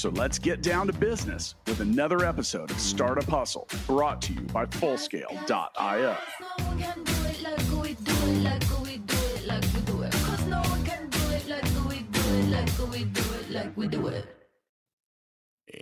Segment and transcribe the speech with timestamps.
[0.00, 4.40] So let's get down to business with another episode of Startup Hustle brought to you
[4.40, 6.16] by Fullscale.io.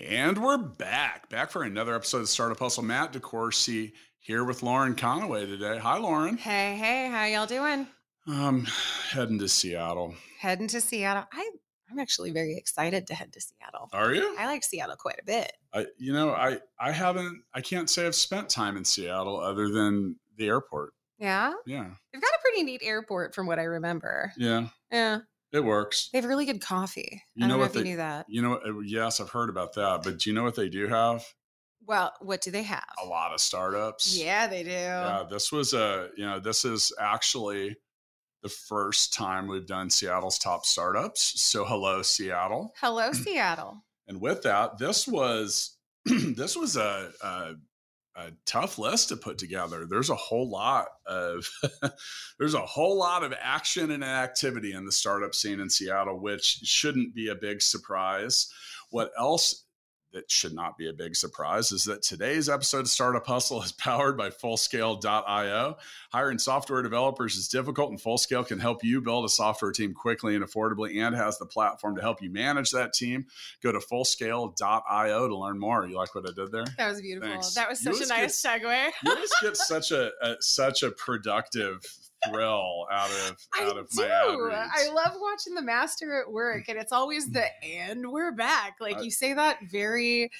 [0.09, 2.83] And we're back, back for another episode of Startup Hustle.
[2.83, 5.79] Matt DeCoursey here with Lauren Conaway today.
[5.79, 6.37] Hi, Lauren.
[6.39, 7.87] Hey, hey, how y'all doing?
[8.27, 8.67] Um,
[9.13, 10.17] heading to Seattle.
[10.41, 11.29] Heading to Seattle.
[11.33, 11.51] I
[11.91, 13.89] I'm actually very excited to head to Seattle.
[13.93, 14.37] Are you?
[14.39, 15.53] I like Seattle quite a bit.
[15.73, 17.43] I, you know, I I haven't.
[17.55, 20.93] I can't say I've spent time in Seattle other than the airport.
[21.19, 21.53] Yeah.
[21.67, 21.89] Yeah.
[22.13, 24.33] They've got a pretty neat airport from what I remember.
[24.37, 24.69] Yeah.
[24.93, 25.19] Yeah.
[25.51, 26.11] It works.
[26.13, 27.23] They have really good coffee.
[27.35, 28.27] You I know don't know, what if you they- knew that.
[28.29, 30.87] You know, uh, yes, I've heard about that, but do you know what they do
[30.89, 31.25] have?
[31.87, 32.85] Well, what do they have?
[33.03, 34.15] A lot of startups.
[34.17, 34.69] Yeah, they do.
[34.71, 37.77] Yeah, this was a, you know, this is actually
[38.43, 41.41] the first time we've done Seattle's top startups.
[41.43, 42.73] So hello, Seattle.
[42.81, 43.85] Hello, Seattle.
[44.07, 47.55] And with that, this was this was a, a
[48.19, 49.87] a tough list to put together.
[49.89, 51.49] There's a whole lot of
[52.39, 56.61] there's a whole lot of action and activity in the startup scene in Seattle, which
[56.65, 58.53] shouldn't be a big surprise.
[58.91, 59.67] What else
[60.13, 63.73] that should not be a big surprise is that today's episode of Startup Hustle is
[63.79, 65.77] powered by Fullscale.io.
[66.13, 70.35] Hiring software developers is difficult, and Fullscale can help you build a software team quickly
[70.35, 73.27] and affordably and has the platform to help you manage that team.
[73.63, 75.87] Go to Fullscale.io to learn more.
[75.87, 76.65] You like what I did there?
[76.79, 77.29] That was beautiful.
[77.29, 77.55] Thanks.
[77.55, 78.91] That was such a nice segue.
[79.05, 81.83] You just get such a, a such a productive
[82.27, 84.03] thrill out of I out of do.
[84.03, 84.71] my reads.
[84.75, 87.91] I love watching the master at work, and it's always the mm.
[87.91, 88.77] and we're back.
[88.81, 90.31] Like I- you say that very,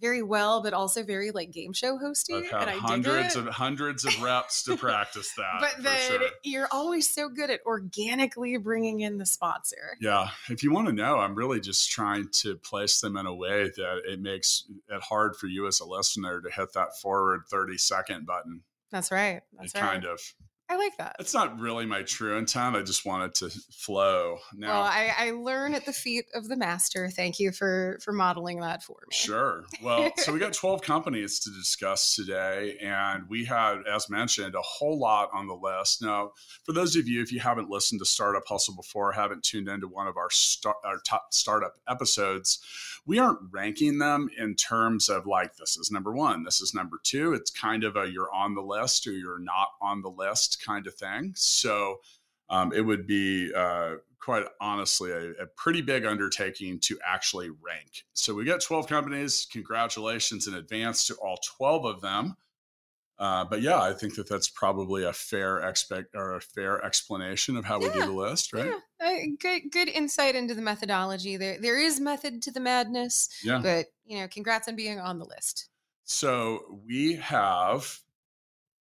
[0.00, 2.48] very well, but also very like game show hosting.
[2.52, 5.58] And I hundreds of hundreds of reps to practice that.
[5.60, 6.28] but then sure.
[6.42, 9.96] you're always so good at organically bringing in the sponsor.
[10.00, 13.34] Yeah, if you want to know, I'm really just trying to place them in a
[13.34, 17.42] way that it makes it hard for you as a listener to hit that forward
[17.50, 18.62] 30 second button.
[18.90, 19.42] That's right.
[19.56, 19.90] That's it right.
[19.92, 20.20] kind of.
[20.70, 21.16] I like that.
[21.18, 22.76] It's not really my true intent.
[22.76, 24.38] I just want it to flow.
[24.54, 27.10] Now, well, I, I learn at the feet of the master.
[27.10, 29.16] Thank you for for modeling that for me.
[29.16, 29.64] Sure.
[29.82, 34.62] Well, so we got 12 companies to discuss today, and we had, as mentioned, a
[34.62, 36.02] whole lot on the list.
[36.02, 39.68] Now, for those of you, if you haven't listened to Startup Hustle before, haven't tuned
[39.68, 42.60] into one of our, star- our top startup episodes,
[43.06, 47.00] we aren't ranking them in terms of like, this is number one, this is number
[47.02, 47.32] two.
[47.32, 50.86] It's kind of a you're on the list or you're not on the list kind
[50.86, 51.32] of thing.
[51.36, 52.00] So,
[52.48, 58.04] um, it would be uh, quite honestly a, a pretty big undertaking to actually rank.
[58.12, 59.46] So we got 12 companies.
[59.52, 62.36] Congratulations in advance to all 12 of them.
[63.20, 67.54] Uh, but yeah, I think that that's probably a fair expect or a fair explanation
[67.56, 68.72] of how we do the list, right?
[68.98, 71.36] Yeah, uh, good good insight into the methodology.
[71.36, 73.60] There there is method to the madness, Yeah.
[73.62, 75.68] but you know, congrats on being on the list.
[76.04, 78.00] So we have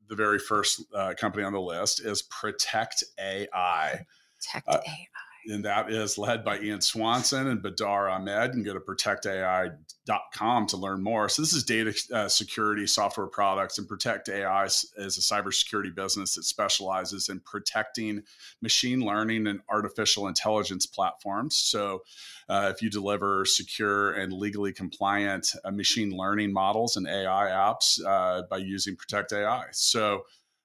[0.10, 4.06] the very first uh, company on the list is Protect AI.
[4.42, 5.06] Tech Uh, AI.
[5.50, 8.50] And that is led by Ian Swanson and Badar Ahmed.
[8.50, 11.30] You can go to protectai.com to learn more.
[11.30, 16.36] So, this is data uh, security software products, and Protect AI is a cybersecurity business
[16.36, 18.24] that specializes in protecting
[18.62, 21.58] machine learning and artificial intelligence platforms.
[21.58, 22.04] So,
[22.48, 28.04] uh, if you deliver secure and legally compliant uh, machine learning models and AI apps
[28.06, 29.66] uh, by using Protect AI.
[29.72, 30.24] So,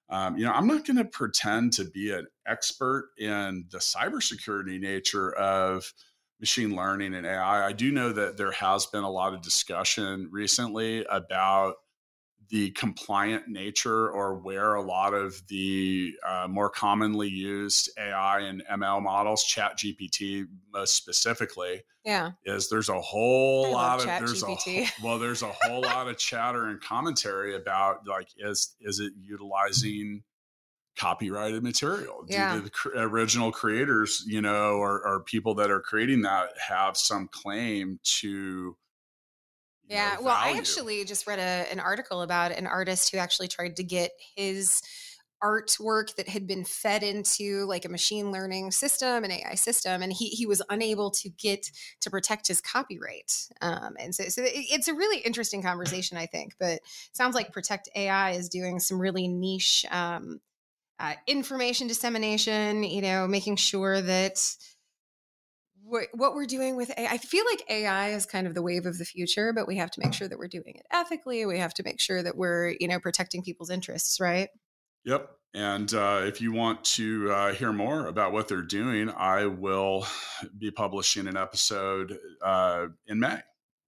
[0.09, 4.79] um, you know, I'm not going to pretend to be an expert in the cybersecurity
[4.79, 5.91] nature of
[6.39, 7.65] machine learning and AI.
[7.65, 11.75] I do know that there has been a lot of discussion recently about
[12.49, 18.63] the compliant nature or where a lot of the uh, more commonly used AI and
[18.71, 22.31] ML models, Chat GPT most specifically, Yeah.
[22.45, 26.07] is there's a whole I lot of there's a whole- well there's a whole lot
[26.07, 30.23] of chatter and commentary about like is is it utilizing
[30.97, 32.55] copyrighted material Yeah.
[32.55, 36.95] do the cr- original creators you know or, or people that are creating that have
[36.95, 38.77] some claim to
[39.87, 40.15] Yeah.
[40.15, 43.75] know, well, I actually just read a, an article about an artist who actually tried
[43.77, 44.81] to get his
[45.43, 50.11] artwork that had been fed into like a machine learning system, an AI system, and
[50.11, 51.69] he he was unable to get
[52.01, 53.47] to protect his copyright.
[53.61, 56.55] Um, and so, so it's a really interesting conversation, I think.
[56.59, 56.79] But
[57.13, 59.85] sounds like Protect AI is doing some really niche.
[59.91, 60.39] Um,
[60.97, 64.55] uh, information dissemination, you know, making sure that
[65.87, 68.97] what, we're doing with AI, I feel like AI is kind of the wave of
[68.97, 71.45] the future, but we have to make sure that we're doing it ethically.
[71.45, 74.49] We have to make sure that we're, you know, protecting people's interests, right?
[75.05, 75.29] Yep.
[75.53, 80.05] And uh, if you want to uh, hear more about what they're doing, I will
[80.57, 83.39] be publishing an episode uh, in May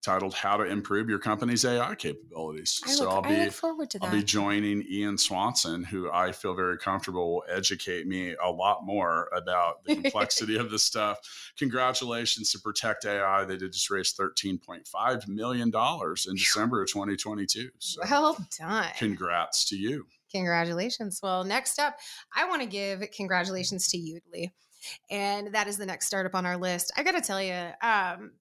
[0.07, 3.89] titled "How to Improve Your Company's AI Capabilities." I so look, I'll be look forward
[3.91, 4.05] to that.
[4.05, 8.85] I'll be joining Ian Swanson, who I feel very comfortable will educate me a lot
[8.85, 11.19] more about the complexity of this stuff.
[11.57, 16.81] Congratulations to Protect AI; they did just raise thirteen point five million dollars in December
[16.81, 17.69] of 2022.
[17.79, 18.87] So well done.
[18.97, 20.07] Congrats to you.
[20.31, 21.19] Congratulations.
[21.21, 21.97] Well, next up,
[22.35, 24.51] I want to give congratulations to Yoodli.
[25.09, 26.91] And that is the next startup on our list.
[26.97, 28.31] I got to tell you, um,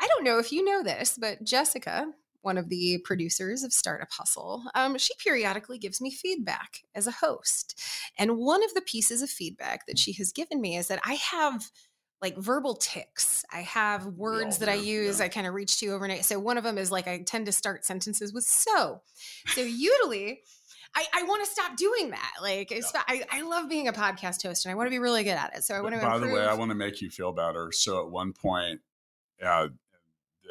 [0.00, 2.12] I don't know if you know this, but Jessica,
[2.42, 7.12] one of the producers of Startup Hustle, um, she periodically gives me feedback as a
[7.12, 7.80] host.
[8.18, 11.14] And one of the pieces of feedback that she has given me is that I
[11.14, 11.70] have
[12.20, 13.44] like verbal ticks.
[13.52, 15.24] I have words that I use, yeah.
[15.24, 16.24] I kind of reach to overnight.
[16.24, 19.02] So one of them is like I tend to start sentences with so.
[19.54, 20.42] So usually
[20.94, 22.32] I, I want to stop doing that.
[22.40, 22.80] Like, yeah.
[23.08, 25.56] I, I love being a podcast host and I want to be really good at
[25.56, 25.64] it.
[25.64, 26.00] So I want to.
[26.00, 26.30] By improve.
[26.30, 27.70] the way, I want to make you feel better.
[27.72, 28.80] So at one point,
[29.42, 29.66] yeah,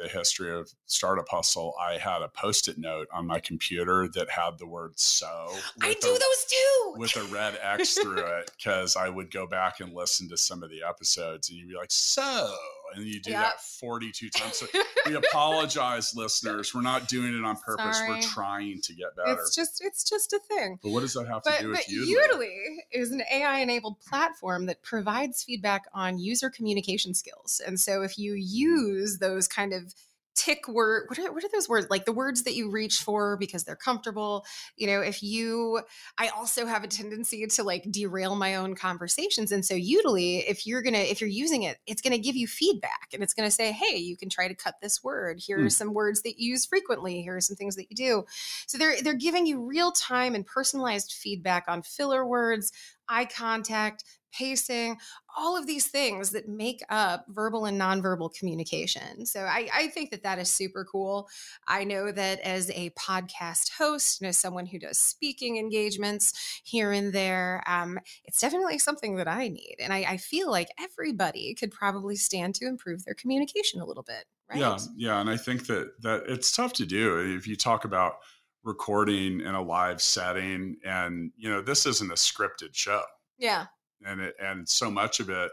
[0.00, 4.58] the history of startup hustle, I had a post-it note on my computer that had
[4.58, 8.96] the word "so." I do a, those too with a red X through it because
[8.96, 11.90] I would go back and listen to some of the episodes, and you'd be like,
[11.90, 12.54] "So,"
[12.94, 13.42] and you do yeah.
[13.42, 14.56] that forty-two times.
[14.56, 14.66] So
[15.06, 16.74] we apologize, listeners.
[16.74, 17.98] We're not doing it on purpose.
[17.98, 18.10] Sorry.
[18.10, 19.40] We're trying to get better.
[19.40, 20.78] It's just it's just a thing.
[20.82, 22.16] But what does that have but, to do with Yoodli?
[22.16, 28.18] Yoodli is an AI-enabled platform that provides feedback on user communication skills, and so if
[28.18, 29.94] you use those kind of
[30.34, 33.36] tick word what are, what are those words like the words that you reach for
[33.36, 34.44] because they're comfortable?
[34.76, 35.80] You know if you
[36.18, 40.66] i also have a tendency to like derail my own conversations and so Yoodli if
[40.66, 43.72] you're gonna if you're using it it's gonna give you feedback and it's gonna say
[43.72, 45.40] hey you can try to cut this word.
[45.40, 45.72] Here are mm.
[45.72, 47.22] some words that you use frequently.
[47.22, 48.24] Here are some things that you do.
[48.66, 52.72] So they're they're giving you real time and personalized feedback on filler words
[53.12, 54.96] eye contact pacing,
[55.36, 59.26] all of these things that make up verbal and nonverbal communication.
[59.26, 61.28] So I, I, think that that is super cool.
[61.68, 66.92] I know that as a podcast host and as someone who does speaking engagements here
[66.92, 69.76] and there, um, it's definitely something that I need.
[69.80, 74.02] And I, I feel like everybody could probably stand to improve their communication a little
[74.02, 74.24] bit.
[74.48, 74.60] Right?
[74.60, 78.16] Yeah, yeah, and I think that that it's tough to do if you talk about
[78.64, 83.02] recording in a live setting and you know this isn't a scripted show
[83.38, 83.66] yeah
[84.04, 85.50] and it, and so much of it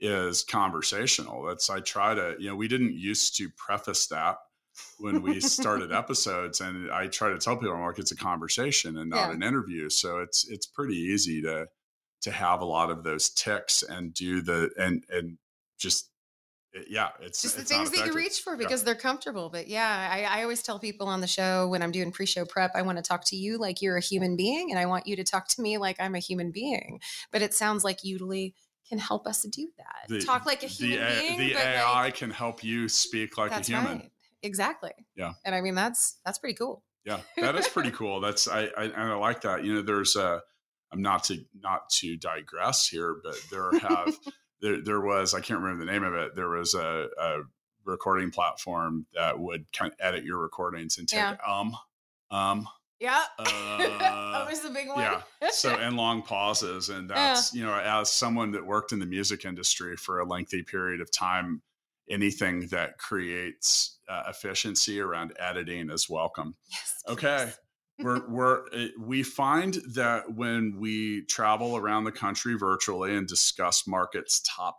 [0.00, 1.42] is conversational.
[1.42, 4.36] That's I try to you know we didn't used to preface that
[4.98, 8.98] when we started episodes, and I try to tell people I'm like it's a conversation
[8.98, 9.34] and not yeah.
[9.34, 9.90] an interview.
[9.90, 11.66] So it's it's pretty easy to
[12.22, 15.38] to have a lot of those ticks and do the and and
[15.78, 16.09] just
[16.88, 18.86] yeah, it's just the it's things that you reach for because yeah.
[18.86, 19.50] they're comfortable.
[19.50, 22.72] But yeah, I, I, always tell people on the show when I'm doing pre-show prep,
[22.74, 25.16] I want to talk to you like you're a human being, and I want you
[25.16, 27.00] to talk to me like I'm a human being.
[27.32, 28.54] But it sounds like Yoodli
[28.88, 30.08] can help us do that.
[30.08, 31.38] The, talk like a human the, being.
[31.38, 33.98] The AI like, can help you speak like a human.
[33.98, 34.10] Right.
[34.42, 34.92] Exactly.
[35.16, 35.32] Yeah.
[35.44, 36.82] And I mean that's that's pretty cool.
[37.04, 38.20] Yeah, that is pretty cool.
[38.20, 39.64] That's I, I and I like that.
[39.64, 40.42] You know, there's a
[40.92, 44.14] I'm not to not to digress here, but there have
[44.60, 46.34] there, there was I can't remember the name of it.
[46.34, 47.40] There was a, a
[47.84, 51.36] recording platform that would kind of edit your recordings and take yeah.
[51.46, 51.76] um
[52.30, 57.54] um yeah uh, that was the big one yeah so and long pauses and that's
[57.54, 57.60] yeah.
[57.60, 61.10] you know as someone that worked in the music industry for a lengthy period of
[61.10, 61.62] time
[62.10, 67.50] anything that creates uh, efficiency around editing is welcome yes, okay
[68.02, 73.86] we're, we're eh, we find that when we travel around the country virtually and discuss
[73.86, 74.78] markets top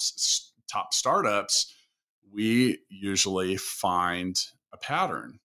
[0.71, 1.73] top startups,
[2.33, 4.39] we usually find
[4.73, 5.39] a pattern,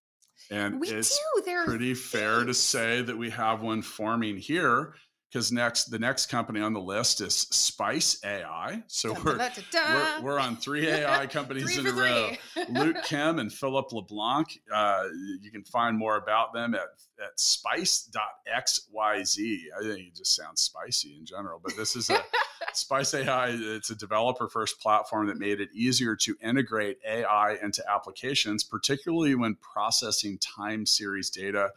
[0.51, 1.65] and we it's do.
[1.65, 4.95] pretty fair to say that we have one forming here
[5.37, 8.83] because next the next company on the list is Spice AI.
[8.87, 12.31] So we're, we're, we're on three AI companies three in a row.
[12.71, 14.59] Luke Kim and Philip LeBlanc.
[14.73, 15.05] Uh,
[15.43, 16.81] you can find more about them at,
[17.23, 18.17] at spice.xyz.
[18.49, 22.15] I think it just sounds spicy in general, but this is a
[22.77, 23.49] Spice AI.
[23.51, 29.35] It's a developer first platform that made it easier to integrate AI into applications, particularly
[29.35, 31.71] when processing time series data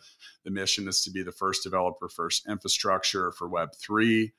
[0.44, 4.32] the mission is to be the first developer first infrastructure for Web3.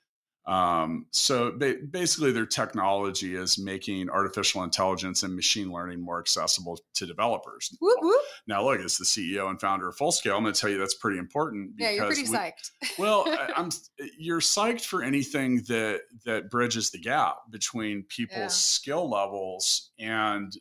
[0.50, 6.76] Um, so ba- basically, their technology is making artificial intelligence and machine learning more accessible
[6.94, 7.70] to developers.
[7.80, 8.20] Whoop, whoop.
[8.48, 10.94] Now, look, as the CEO and founder of Fullscale, I'm going to tell you that's
[10.96, 11.74] pretty important.
[11.78, 12.70] Yeah, you're pretty we- psyched.
[12.98, 13.70] well, I, I'm
[14.18, 18.46] you're psyched for anything that that bridges the gap between people's Yeah.
[18.48, 20.52] skill levels and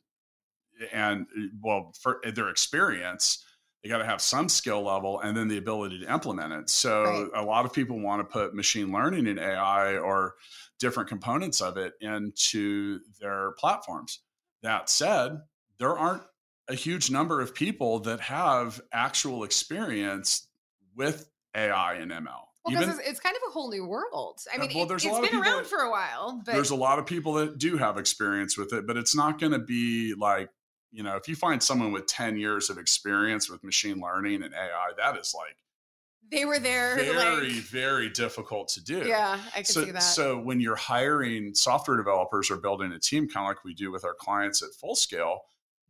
[0.94, 1.26] and
[1.62, 3.44] well for their experience.
[3.84, 6.70] They got to have some skill level and then the ability to implement it.
[6.70, 7.42] So Right.
[7.42, 10.36] a lot of people want to put machine learning and AI or
[10.80, 14.20] different components of it into their platforms.
[14.64, 15.42] That said,
[15.78, 16.24] there aren't
[16.68, 20.48] a huge number of people that have actual experience
[20.96, 22.26] with AI and ML.
[22.66, 24.42] Well, because it's, it's kind of a whole new world.
[24.54, 26.70] I mean, well, it, there's a has been around that- for a while, but there's
[26.72, 29.60] a lot of people that do have experience with it, but it's not going to
[29.60, 30.50] be like,
[30.92, 34.54] you know, if you find someone with 10 years of experience with machine learning and
[34.54, 35.58] AI, that is like
[36.32, 36.96] they were there.
[36.96, 39.04] very, like, very difficult to do.
[39.08, 40.04] yeah, I can so, see that.
[40.04, 43.92] so when you're hiring software developers or building a team, kind of like we do
[43.92, 45.42] with our clients at full scale,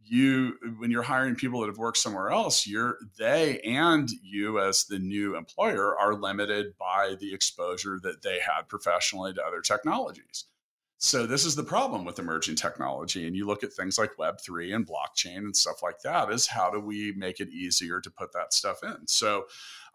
[0.02, 4.86] you when you're hiring people that have worked somewhere else, you're they and you as
[4.86, 10.46] the new employer are limited by the exposure that they had professionally to other technologies.
[11.02, 13.26] So this is the problem with emerging technology.
[13.26, 16.70] And you look at things like Web3 and blockchain and stuff like that is how
[16.70, 19.08] do we make it easier to put that stuff in?
[19.08, 19.46] So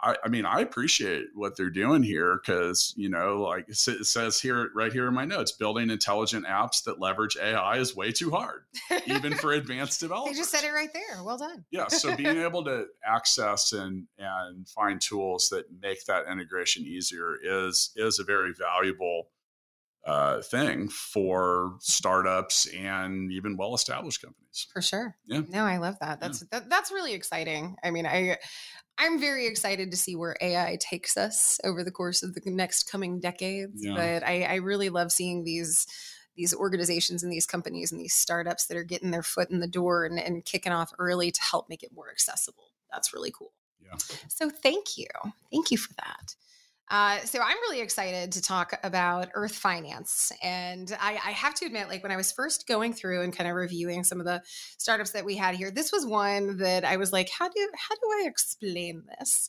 [0.00, 4.40] I, I mean, I appreciate what they're doing here because, you know, like it says
[4.40, 8.30] here, right here in my notes, building intelligent apps that leverage AI is way too
[8.30, 8.62] hard,
[9.06, 10.38] even for advanced they developers.
[10.38, 11.22] just said it right there.
[11.22, 11.66] Well done.
[11.70, 17.36] Yeah, so being able to access and and find tools that make that integration easier
[17.42, 19.28] is is a very valuable
[20.06, 24.66] uh, thing for startups and even well established companies.
[24.72, 25.16] For sure.
[25.26, 25.42] Yeah.
[25.48, 26.20] No, I love that.
[26.20, 27.76] That's that, that's really exciting.
[27.82, 28.36] I mean, I
[28.98, 32.90] I'm very excited to see where AI takes us over the course of the next
[32.90, 33.82] coming decades.
[33.84, 33.94] Yeah.
[33.94, 35.86] But I, I really love seeing these
[36.36, 39.68] these organizations and these companies and these startups that are getting their foot in the
[39.68, 42.72] door and, and kicking off early to help make it more accessible.
[42.90, 43.52] That's really cool.
[43.80, 43.96] Yeah.
[44.28, 45.06] So thank you.
[45.52, 46.34] Thank you for that.
[46.90, 51.66] Uh, so I'm really excited to talk about Earth Finance, and I, I have to
[51.66, 54.42] admit, like when I was first going through and kind of reviewing some of the
[54.76, 57.94] startups that we had here, this was one that I was like, how do how
[57.94, 59.48] do I explain this?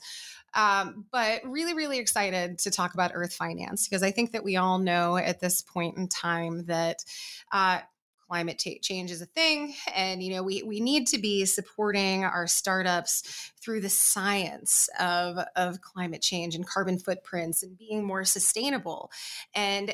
[0.56, 4.56] Um, but really, really excited to talk about Earth Finance because I think that we
[4.56, 7.04] all know at this point in time that
[7.51, 7.80] uh,
[8.27, 12.24] climate ta- change is a thing, and you know we we need to be supporting
[12.24, 18.25] our startups through the science of of climate change and carbon footprints and being more
[18.25, 19.12] sustainable.
[19.53, 19.94] And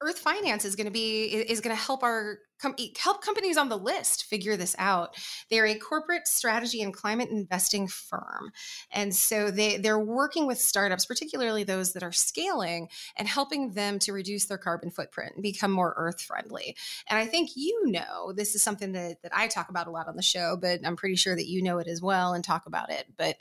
[0.00, 3.68] Earth Finance is going to be is going to help our com- help companies on
[3.68, 5.16] the list figure this out.
[5.50, 8.52] They're a corporate strategy and climate investing firm,
[8.90, 13.98] and so they they're working with startups, particularly those that are scaling, and helping them
[14.00, 16.76] to reduce their carbon footprint and become more earth friendly.
[17.08, 20.08] And I think you know this is something that that I talk about a lot
[20.08, 22.66] on the show, but I'm pretty sure that you know it as well and talk
[22.66, 23.06] about it.
[23.16, 23.36] But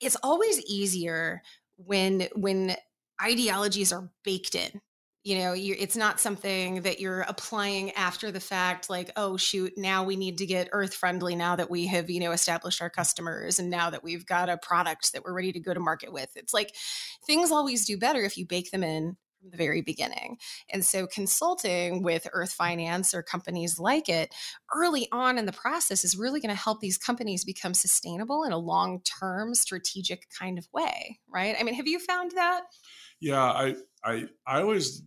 [0.00, 1.42] it's always easier
[1.76, 2.76] when when
[3.22, 4.80] ideologies are baked in
[5.24, 9.72] you know you, it's not something that you're applying after the fact like oh shoot
[9.76, 12.90] now we need to get earth friendly now that we have you know established our
[12.90, 16.12] customers and now that we've got a product that we're ready to go to market
[16.12, 16.30] with.
[16.36, 16.74] It's like
[17.26, 20.38] things always do better if you bake them in from the very beginning.
[20.70, 24.34] And so consulting with earth finance or companies like it
[24.74, 28.52] early on in the process is really going to help these companies become sustainable in
[28.52, 31.56] a long-term strategic kind of way right?
[31.58, 32.62] I mean have you found that?
[33.20, 35.02] Yeah, I I I always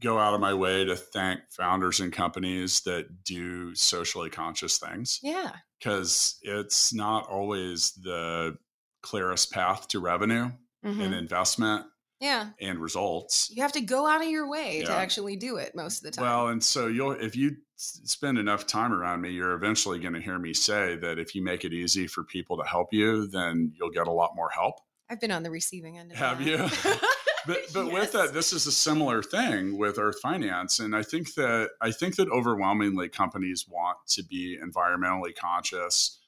[0.00, 5.18] go out of my way to thank founders and companies that do socially conscious things
[5.22, 8.56] yeah because it's not always the
[9.02, 10.50] clearest path to revenue
[10.84, 11.02] Mhm.
[11.04, 11.86] and investment
[12.20, 13.48] yeah and results.
[13.54, 16.10] you have to go out of your way to actually do it most of the
[16.12, 16.24] time.
[16.24, 20.20] Well, and so you'll if you spend enough time around me, you're eventually going to
[20.20, 23.72] hear me say that if you make it easy for people to help you, then
[23.78, 24.80] you'll get a lot more help.
[25.08, 26.46] I've been on the receiving end of Have that.
[26.46, 26.98] you?
[27.48, 27.94] But but Yes.
[27.94, 31.90] with that, this is a similar thing with Earth Finance, and I think that I
[31.92, 36.20] think that overwhelmingly companies want to be environmentally conscious,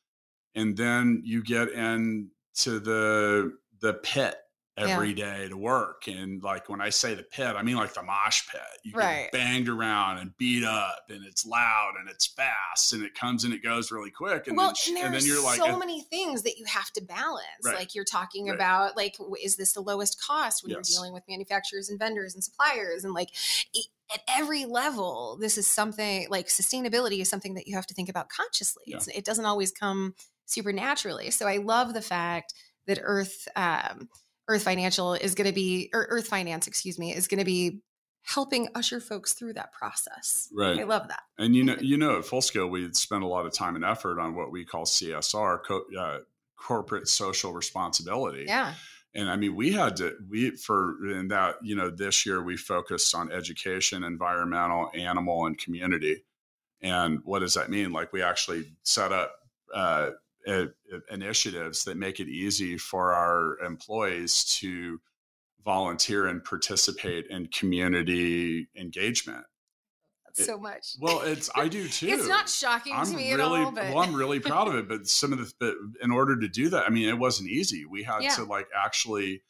[0.54, 4.36] and then you get into the the pit
[4.80, 8.02] every day to work, and like when I say the pit, I mean like the
[8.02, 8.60] mosh pit.
[8.84, 9.24] You Right.
[9.24, 13.44] get banged around and beat up, and it's loud and it's fast, and it comes
[13.44, 15.78] and it goes really quick, and well, then and there and then you're like, so
[15.78, 17.44] many things that you have to balance.
[17.64, 17.76] Right.
[17.76, 18.54] Like you're talking Right.
[18.54, 20.90] about, like, is this the lowest cost when Yes.
[20.90, 23.04] you're dealing with manufacturers and vendors and suppliers?
[23.04, 23.30] And like
[23.72, 23.84] e-
[24.14, 28.08] at every level, this is something like sustainability is something that you have to think
[28.08, 28.82] about consciously.
[28.86, 28.96] Yeah.
[28.96, 30.14] It's, it doesn't always come
[30.46, 31.30] supernaturally.
[31.30, 32.54] So I love the fact
[32.86, 33.46] that Earth.
[33.56, 34.08] Um,
[34.50, 37.80] Earth Financial is going to be, or Earth Finance, excuse me, is going to be
[38.22, 40.48] helping usher folks through that process.
[40.52, 40.80] Right.
[40.80, 41.22] I love that.
[41.38, 43.84] And you know, you know, at full scale, we spend a lot of time and
[43.84, 46.18] effort on what we call CSR, co- uh,
[46.56, 48.44] corporate social responsibility.
[48.46, 48.74] Yeah.
[49.14, 52.56] And I mean, we had to, we, for, in that, you know, this year we
[52.56, 56.24] focused on education, environmental, animal, and community.
[56.80, 57.92] And what does that mean?
[57.92, 59.32] Like, we actually set up
[59.74, 60.10] uh,
[60.48, 60.66] Uh,
[61.10, 64.98] initiatives that make it easy for our employees to
[65.64, 69.44] volunteer and participate in community engagement
[70.38, 70.96] it, so much.
[71.00, 72.06] Well, it's I do too.
[72.10, 73.72] it's not shocking I'm to me really, at all.
[73.72, 74.88] But well, I'm really proud of it.
[74.88, 77.84] But some of the, but in order to do that, I mean, it wasn't easy.
[77.84, 78.34] We had Yeah.
[78.36, 79.42] to like actually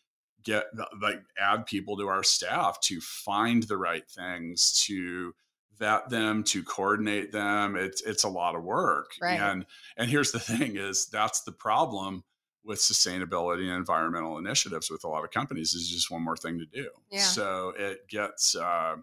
[0.42, 0.64] get
[1.00, 5.34] like add people to our staff to find the right things to
[5.80, 9.40] vet them to coordinate them it's it's a lot of work Right.
[9.40, 12.22] and and here's the thing is that's the problem
[12.64, 16.58] with sustainability and environmental initiatives with a lot of companies is just one more thing
[16.58, 17.22] to do Yeah.
[17.22, 18.96] so it gets uh,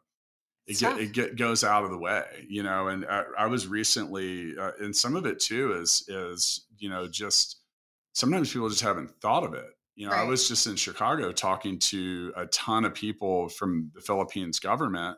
[0.67, 2.89] it, get, it get, goes out of the way, you know.
[2.89, 7.07] And I, I was recently, uh, and some of it too is is you know
[7.07, 7.62] just
[8.13, 9.69] sometimes people just haven't thought of it.
[9.96, 14.01] You know, I was just in Chicago talking to a ton of people from the
[14.01, 15.17] Philippines government,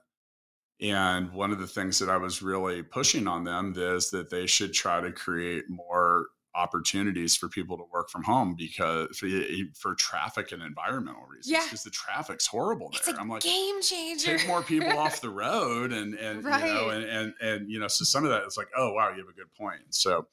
[0.81, 4.45] and one of the things that I was really pushing on them is that they
[4.48, 9.27] should try to create more opportunities for people to work from home because for,
[9.75, 11.63] for traffic and environmental reasons Yeah.
[11.63, 13.15] because the traffic's horrible there.
[13.19, 14.38] I'm like, game changer.
[14.38, 17.88] take more people off the road and and you know and, and and you know
[17.88, 20.27] so some of that is like oh wow you have a good point so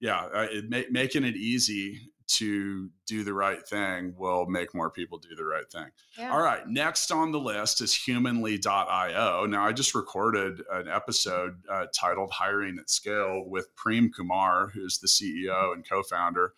[0.00, 4.90] yeah uh, it ma- making it easy to do the right thing will make more
[4.90, 5.88] people do the right thing.
[6.18, 6.32] Yeah.
[6.32, 11.86] all right next on the list is humanly.io now i just recorded an episode uh,
[11.94, 16.52] titled hiring at scale with Prem Kumar who's the ceo and co-founder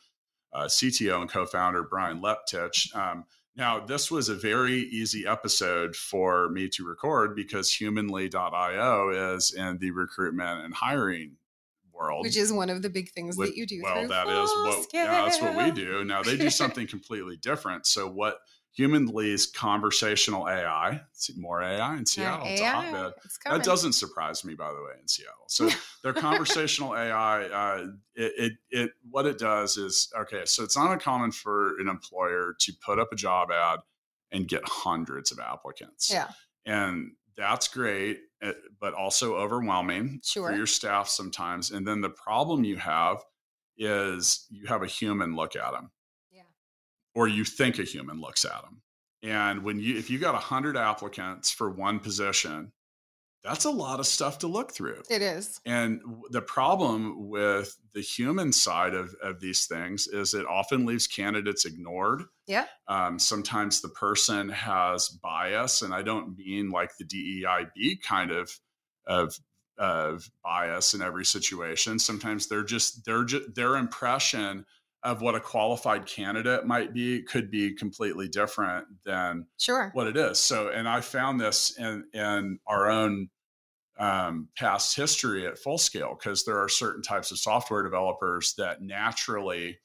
[0.52, 2.94] uh, cto and co-founder brian leptich.
[2.94, 3.24] Um,
[3.56, 9.78] now, this was a very easy episode for me to record because humanly.io is in
[9.78, 11.36] the recruitment and hiring
[12.00, 12.24] world.
[12.24, 13.80] Which is one of the big things With- that you do.
[13.82, 16.04] well, that is what yeah, that's what we do.
[16.04, 17.86] Now they do something completely different.
[17.86, 18.38] So what
[18.72, 23.12] Humanly's conversational AI, see more AI in Seattle, it's a hotbed.
[23.24, 23.38] it's.
[23.44, 25.46] That doesn't surprise me, by the way, in Seattle.
[25.48, 25.68] So
[26.04, 30.42] their conversational AI, uh, it, it, it, what it does is okay.
[30.44, 33.80] So it's not uncommon for an employer to put up a job ad
[34.30, 36.10] and get hundreds of applicants.
[36.10, 36.28] Yeah.
[36.64, 40.48] and that's great, Eh, but also overwhelming Sure.
[40.48, 41.70] for your staff sometimes.
[41.70, 43.22] And then the problem you have
[43.76, 45.90] is you have a human look at them
[46.30, 46.44] Yeah.
[47.14, 48.82] or you think a human looks at them.
[49.22, 52.72] And when you, if you got a 100 applicants for one position,
[53.42, 55.02] that's a lot of stuff to look through.
[55.08, 55.60] It is.
[55.64, 56.00] And
[56.30, 61.64] the problem with the human side of, of these things is it often leaves candidates
[61.64, 62.24] ignored.
[62.46, 62.66] Yeah.
[62.86, 68.50] Um, sometimes the person has bias, and I don't mean like the DEIB kind of
[69.06, 69.38] of
[69.78, 71.98] of bias in every situation.
[71.98, 74.66] Sometimes they're just they're just their impression
[75.02, 79.90] of what a qualified candidate might be could be completely different than Sure.
[79.94, 80.38] what it is.
[80.38, 83.30] So, and I found this in in our own
[83.98, 88.80] um, past history at full scale because there are certain types of software developers that
[88.82, 89.78] naturally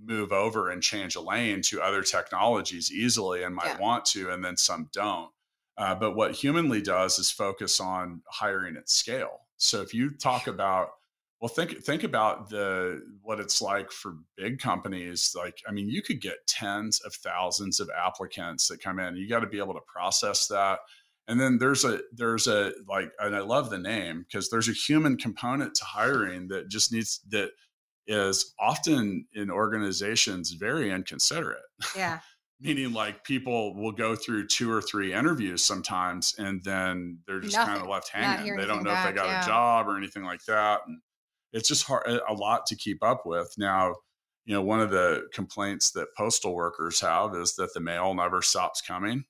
[0.00, 3.78] move over and change a lane to other technologies easily and might Yeah.
[3.78, 5.32] want to, and then some don't.
[5.76, 9.46] Uh, but what Humanly does is focus on hiring at scale.
[9.56, 10.90] So if you talk about
[11.40, 15.34] well, think think about the what it's like for big companies.
[15.34, 19.16] Like, I mean, you could get tens of thousands of applicants that come in.
[19.16, 20.80] You got to be able to process that.
[21.28, 24.72] And then there's a there's a like, and I love the name because there's a
[24.72, 27.50] human component to hiring that just needs that
[28.06, 31.62] is often in organizations very inconsiderate
[31.96, 32.18] Yeah.
[32.60, 37.56] meaning like people will go through two or three interviews sometimes and then they're just
[37.56, 39.44] kind of left hanging they don't know anything if they got yeah.
[39.44, 40.98] a job or anything like that and
[41.52, 43.52] it's just hard a lot to keep up with.
[43.58, 43.94] Now
[44.44, 48.42] you know one of the complaints that postal workers have is that the mail never
[48.42, 49.24] stops coming.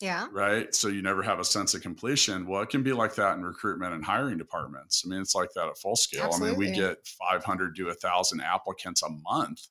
[0.00, 0.28] Yeah.
[0.32, 0.74] right?
[0.74, 2.46] So you never have a sense of completion.
[2.46, 5.02] Well it can be like that in recruitment and hiring departments.
[5.04, 6.30] I mean it's like that at full scale.
[6.32, 9.66] I mean we get 500 to 1000 applicants a month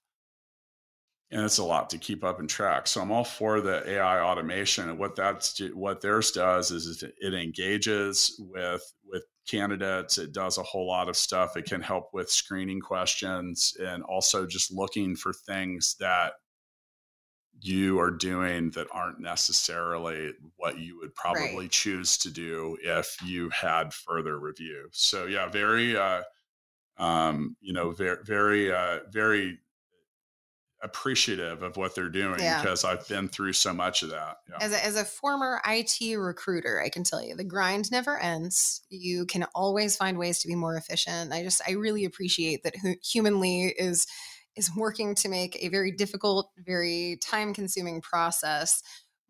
[1.31, 4.19] and it's a lot to keep up and track so i'm all for the ai
[4.21, 10.57] automation and what that's what theirs does is it engages with with candidates it does
[10.57, 15.15] a whole lot of stuff it can help with screening questions and also just looking
[15.15, 16.33] for things that
[17.61, 21.71] you are doing that aren't necessarily what you would probably Right.
[21.71, 24.87] choose to do if you had further review.
[24.93, 26.23] So yeah, very uh
[26.97, 29.59] um you know very very uh very
[30.81, 32.61] appreciative of what they're doing Yeah.
[32.61, 34.37] because I've been through so much of that.
[34.49, 34.57] Yeah.
[34.61, 38.81] As a, as a former IT recruiter, I can tell you the grind never ends.
[38.89, 41.33] You can always find ways to be more efficient.
[41.33, 44.07] I just I really appreciate that hu- humanly is
[44.55, 48.81] is working to make a very difficult, very time consuming process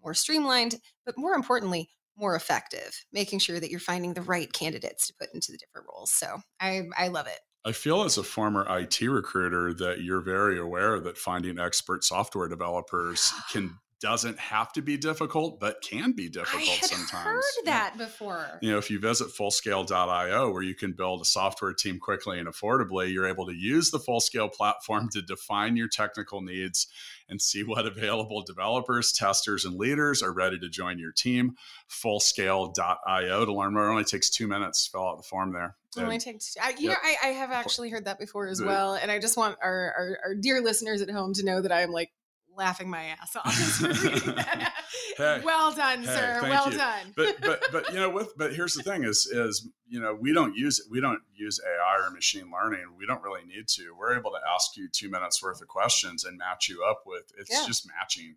[0.01, 3.05] more streamlined, but more importantly, more effective.
[3.11, 6.11] Making sure that you're finding the right candidates to put into the different roles.
[6.11, 7.39] So I I love it.
[7.65, 12.47] I feel as a former IT recruiter that you're very aware that finding expert software
[12.47, 16.83] developers can doesn't have to be difficult, but can be difficult sometimes.
[16.83, 17.25] I had sometimes.
[17.25, 17.71] heard Yeah.
[17.71, 18.59] that before.
[18.61, 22.47] You know, if you visit fullscale.io, where you can build a software team quickly and
[22.47, 26.87] affordably, you're able to use the Fullscale platform to define your technical needs
[27.27, 31.55] and see what available developers, testers, and leaders are ready to join your team.
[31.89, 33.87] Fullscale.io to learn more.
[33.87, 35.75] It only takes two minutes to fill out the form there.
[35.97, 36.55] It only takes.
[36.61, 36.97] I, you Yep.
[37.03, 39.93] know, I, I have actually heard that before as well, and I just want our,
[39.97, 42.11] our our dear listeners at home to know that I'm like
[42.59, 43.47] laughing my ass off.
[43.47, 44.73] as we're reading that.
[45.17, 45.41] Hey.
[45.43, 46.39] well done, Hey, sir.
[46.43, 46.77] Well you.
[46.77, 47.13] done.
[47.15, 50.33] but but but you know with but here's the thing is is you know we
[50.33, 54.15] don't use we don't use AI or machine learning we don't really need to we're
[54.17, 57.49] able to ask you two minutes worth of questions and match you up with it's
[57.51, 57.63] Yeah.
[57.65, 58.35] just matching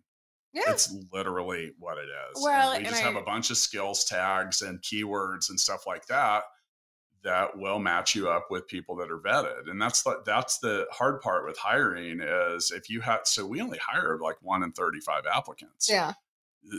[0.53, 3.49] yeah, it's literally what it is Well, And we and just I- have a bunch
[3.49, 6.43] of skills tags and keywords and stuff like that
[7.23, 9.69] that will match you up with people that are vetted.
[9.69, 13.61] And that's the that's the hard part with hiring is if you have so we
[13.61, 15.89] only hire like one in 35 applicants.
[15.89, 16.13] Yeah,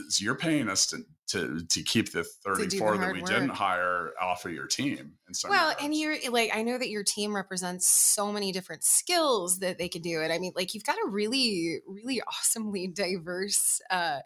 [0.09, 3.29] so you're paying us to to to keep the do the 34 that we work.
[3.29, 6.89] didn't hire off of your team and so Well, and you're like, I know that
[6.89, 10.31] your team represents so many different skills that they can do it.
[10.31, 14.19] I mean, like, you've got a really, really awesomely diverse uh,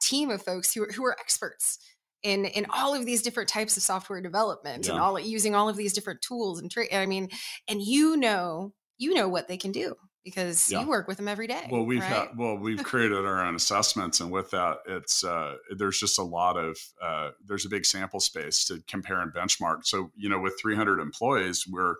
[0.00, 1.78] team of folks who are, who are experts
[2.24, 5.76] in in all of these different types of software development and all using all of
[5.76, 7.28] these different tools and tra- I mean,
[7.68, 10.80] and you know, you know what they can do because Yeah.
[10.80, 11.68] you work with them every day.
[11.70, 12.08] well we've right?
[12.08, 16.22] had well we've created our own assessments and with that it's uh there's just a
[16.22, 20.40] lot of uh there's a big sample space to compare and benchmark so you know
[20.40, 21.96] with 300 employees we're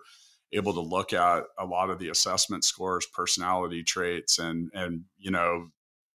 [0.53, 5.29] able to look at a lot of the assessment scores personality traits and and you
[5.29, 5.67] know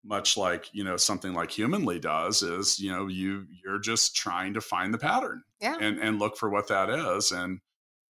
[0.08, 4.54] much like you know something like humanly does is you know you you're just trying
[4.54, 5.76] to find the pattern Yeah.
[5.82, 7.60] and and look for what that is and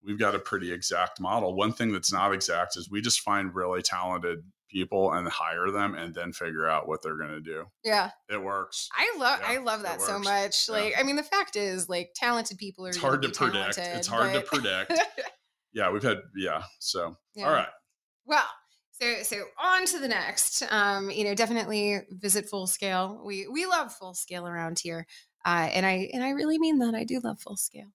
[0.05, 3.55] we've got a pretty exact model one thing that's not exact is we just find
[3.55, 4.39] really talented
[4.71, 8.11] people and hire them and then figure out what they're going to do yeah.
[8.29, 10.69] it works I love Yeah, I love that so much.
[10.69, 10.75] Yeah.
[10.77, 13.99] Like I mean the fact is like talented people are it's hard to predict talented,
[13.99, 14.93] it's hard to predict
[15.73, 17.49] yeah we've had yeah so Yeah.
[17.49, 17.69] all right
[18.27, 18.45] Well,
[19.01, 20.63] so so on to the next.
[20.71, 23.23] Um, you know, definitely visit Full Scale.
[23.25, 25.07] We we love Full Scale around here,
[25.45, 26.95] uh, and I and I really mean that.
[26.95, 27.93] I do love Full Scale.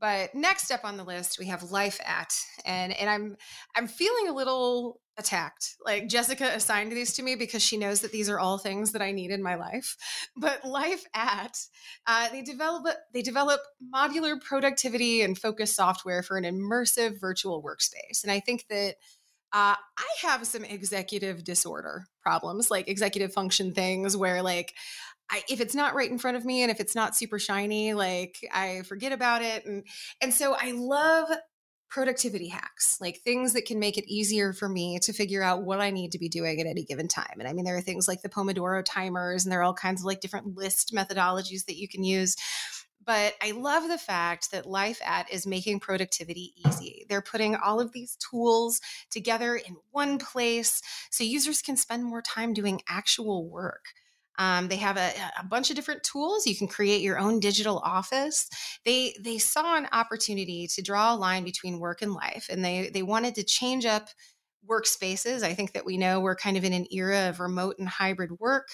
[0.00, 3.36] But next up on the list, we have LifeAt, and and I'm
[3.74, 5.76] I'm feeling a little attacked.
[5.84, 9.00] Like Jessica assigned these to me because she knows that these are all things that
[9.00, 9.96] I need in my life.
[10.36, 11.56] But Life at,
[12.06, 13.60] uh, they develop they develop
[13.94, 18.96] modular productivity and focus software for an immersive virtual workspace, and I think that
[19.54, 24.74] uh, I have some executive disorder problems, like executive function things where like
[25.30, 27.94] I, if it's not right in front of me and if it's not super shiny,
[27.94, 29.64] like I forget about it.
[29.64, 29.84] And
[30.20, 31.28] and so I love
[31.88, 35.80] productivity hacks, like things that can make it easier for me to figure out what
[35.80, 37.36] I need to be doing at any given time.
[37.38, 40.02] And I mean, there are things like the Pomodoro timers, and there are all kinds
[40.02, 42.34] of like different list methodologies that you can use.
[43.04, 47.06] But I love the fact that LifeAt is making productivity easy.
[47.08, 52.22] They're putting all of these tools together in one place so users can spend more
[52.22, 53.84] time doing actual work.
[54.38, 56.46] Um, they have a, a bunch of different tools.
[56.46, 58.48] You can create your own digital office.
[58.84, 62.90] They they saw an opportunity to draw a line between work and life, and they
[62.92, 64.08] they wanted to change up
[64.68, 65.42] workspaces.
[65.42, 68.38] I think that we know we're kind of in an era of remote and hybrid
[68.38, 68.68] work.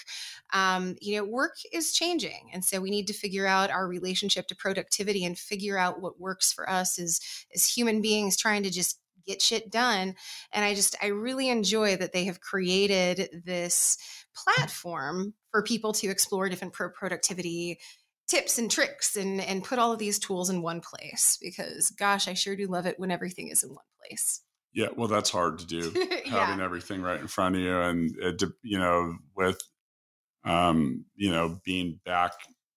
[0.53, 4.47] Um, you know, work is changing, and so we need to figure out our relationship
[4.47, 7.19] to productivity and figure out what works for us as
[7.53, 10.15] as human beings trying to just get shit done.
[10.51, 13.97] And I just I really enjoy that they have created this
[14.35, 17.79] platform for people to explore different pro productivity
[18.27, 22.29] tips and tricks and and put all of these tools in one place because gosh
[22.29, 24.41] i sure do love it when everything is in one place
[24.73, 25.91] yeah well that's hard to do
[26.25, 26.45] yeah.
[26.47, 29.59] having everything right in front of you and it, you know with
[30.45, 32.31] um you know being back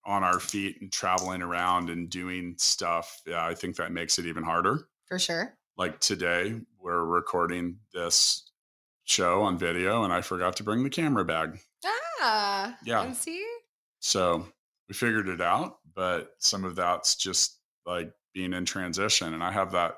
[0.05, 4.27] on our feet and traveling around and doing stuff yeah i think that makes it
[4.27, 4.89] even harder.
[5.07, 5.55] For sure.
[5.77, 8.51] Like today we're recording this
[9.05, 11.59] show on video and i forgot to bring the camera bag.
[12.21, 13.03] Ah Yeah.
[13.03, 13.45] and see?
[14.01, 14.47] So
[14.89, 19.51] we figured it out but some of that's just like being in transition and i
[19.53, 19.95] have that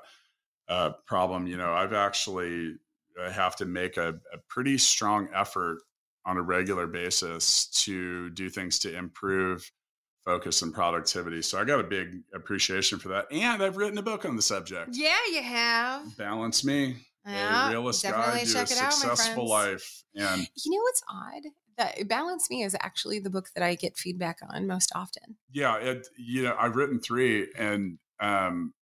[0.69, 2.75] uh, problem you know i've actually
[3.19, 5.79] I have to make a, a pretty strong effort
[6.25, 9.71] on a regular basis to do things to improve
[10.25, 11.41] focus and productivity.
[11.41, 13.31] So I got a big appreciation for that.
[13.31, 14.89] And I've written a book on the subject.
[14.91, 16.17] Yeah, you have.
[16.17, 16.97] Balance Me.
[17.25, 20.03] Yeah, a realist guide to a successful life.
[20.15, 21.43] And you know what's odd?
[21.77, 25.37] That Balance Me is actually the book that I get feedback on most often.
[25.51, 28.73] Yeah, it, you know, I've written three, and um,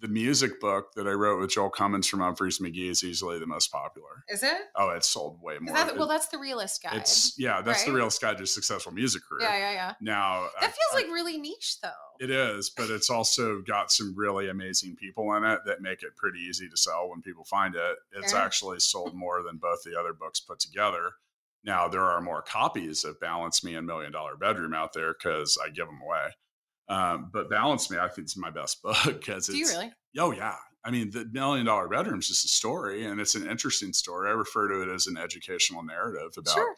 [0.00, 3.46] the music book that I wrote with Joel Cummins from Umphrey's McGee is easily the
[3.46, 4.24] most popular.
[4.28, 4.56] Is it?
[4.76, 5.74] Oh, it's sold way more.
[5.74, 6.96] That, well, that's the realist guy.
[6.96, 7.88] It's yeah, that's right?
[7.88, 9.48] the realist guide to successful music career.
[9.48, 9.94] Yeah, yeah, yeah.
[10.00, 11.90] Now that I, feels I, like really niche, though.
[12.20, 16.16] It is, but it's also got some really amazing people in it that make it
[16.16, 17.96] pretty easy to sell when people find it.
[18.12, 21.12] It's actually sold more than both the other books put together.
[21.64, 25.58] Now there are more copies of Balance Me and Million Dollar Bedroom out there because
[25.62, 26.30] I give them away.
[26.88, 29.56] Um, but Balance Me, I think, is my best book because it's.
[29.56, 29.92] Do you really?
[30.18, 33.48] Oh yeah, I mean, the Million Dollar Bedroom is just a story, and it's an
[33.48, 34.28] interesting story.
[34.28, 36.74] I refer to it as an educational narrative about sure.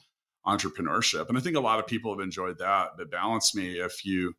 [0.46, 2.90] entrepreneurship, and I think a lot of people have enjoyed that.
[2.96, 4.34] But Balance Me, if you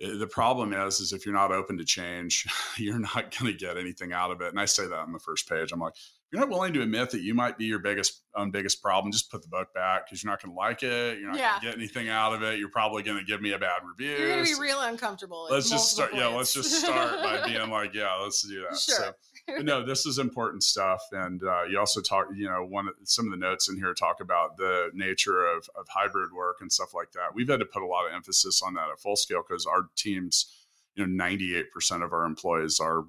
[0.00, 2.46] Eh, the problem is is if you're not open to change
[2.78, 5.18] you're not going to get anything out of it and i say that on the
[5.18, 5.94] first page i'm like
[6.32, 9.30] you're not willing to admit that you might be your biggest own biggest problem just
[9.30, 11.50] put the book back because you're not going to like it you're not yeah.
[11.50, 13.80] going to get anything out of it you're probably going to give me a bad
[13.84, 16.22] review you're going to be real uncomfortable let's just start points.
[16.22, 18.96] yeah let's just start by being like yeah let's do that sure.
[18.96, 19.14] so
[19.58, 21.02] no, this is important stuff.
[21.12, 24.20] And uh, you also talk, you know, one some of the notes in here talk
[24.20, 27.34] about the nature of, of hybrid work and stuff like that.
[27.34, 29.88] We've had to put a lot of emphasis on that at full scale because our
[29.96, 30.54] teams,
[30.94, 33.04] you know, 98% of our employees are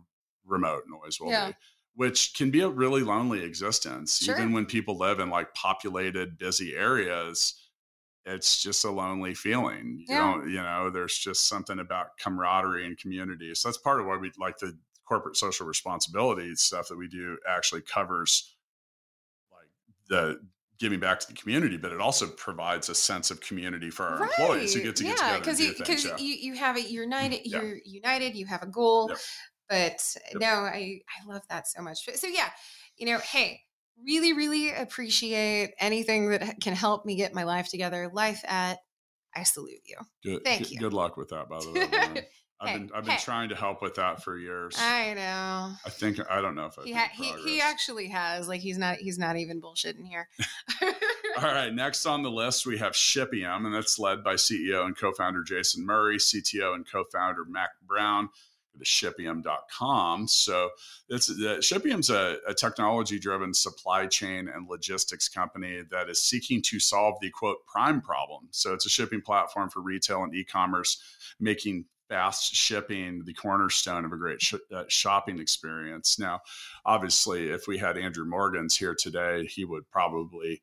[0.46, 1.50] remote and always will yeah.
[1.50, 1.56] be
[1.96, 4.36] which can be a really lonely existence sure.
[4.36, 7.56] even when people live in like populated busy areas
[8.26, 10.20] it's just a lonely feeling you yeah.
[10.20, 14.16] don't you know there's just something about camaraderie and community so that's part of why
[14.16, 18.56] we like the corporate social responsibility stuff that we do actually covers
[19.52, 19.68] like
[20.08, 20.40] the
[20.82, 24.18] giving back to the community, but it also provides a sense of community for our
[24.18, 24.32] right.
[24.40, 25.74] employees who get to get yeah, together.
[25.78, 26.18] Because you, yeah.
[26.18, 27.62] you, you have it, you're united, mm-hmm, yeah.
[27.62, 29.08] you're united, you have a goal.
[29.10, 29.18] Yep.
[29.72, 30.04] But
[30.34, 30.42] yep.
[30.42, 32.00] no, I, I love that so much.
[32.16, 32.50] So yeah,
[32.98, 33.62] you know, hey,
[34.06, 38.12] really, really appreciate anything that can help me get my life together.
[38.14, 38.76] LifeAt
[39.36, 39.96] I salute you.
[40.24, 40.44] Good.
[40.44, 40.80] Thank good, you.
[40.80, 42.28] Good luck with that, by the way.
[42.62, 43.20] I've hey, been I've been hey.
[43.20, 44.76] trying to help with that for years.
[44.78, 45.74] I know.
[45.84, 48.78] I think I don't know if I he ha- he, he actually has like he's
[48.78, 50.30] not he's not even bullshitting here.
[51.38, 54.96] All right, next on the list we have Shipium, and that's led by CEO and
[54.96, 58.30] co-founder Jason Murray, CTO and co-founder Mac Brown.
[58.78, 60.28] To shipium.com.
[60.28, 60.70] So
[61.10, 66.80] it's uh, Shipium's a, a technology-driven supply chain and logistics company that is seeking to
[66.80, 68.48] solve the quote prime problem.
[68.52, 71.02] So it's a shipping platform for retail and e-commerce,
[71.40, 76.20] making fast shipping the cornerstone of a great sh- uh, shopping experience.
[76.20, 76.42] Now,
[76.86, 80.62] obviously, if we had Andrew Morgans here today, he would probably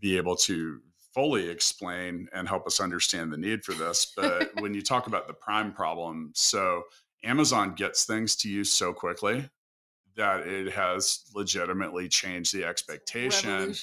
[0.00, 0.80] be able to
[1.14, 4.12] fully explain and help us understand the need for this.
[4.16, 6.84] But when you talk about the prime problem, so
[7.26, 9.48] Amazon gets things to you so quickly
[10.16, 13.74] that it has legitimately changed the expectation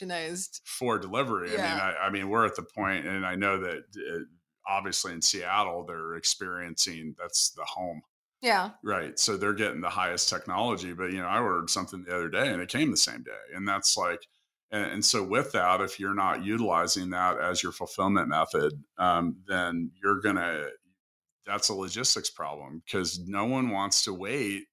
[0.66, 1.52] for delivery.
[1.54, 1.58] Yeah.
[1.58, 4.20] I mean, I, I, mean, we're at the point, and I know that uh,
[4.68, 8.02] obviously in Seattle, they're experiencing that's the home.
[8.42, 8.72] Yeah.
[8.84, 9.18] Right.
[9.18, 10.94] So they're getting the highest technology.
[10.94, 13.56] But, you know, I ordered something the other day and it came the same day.
[13.56, 14.20] And that's like,
[14.72, 19.38] and, and so with that, if you're not utilizing that as your fulfillment method, um,
[19.48, 20.68] then you're going to,
[21.46, 24.64] that's a logistics problem because no one wants to wait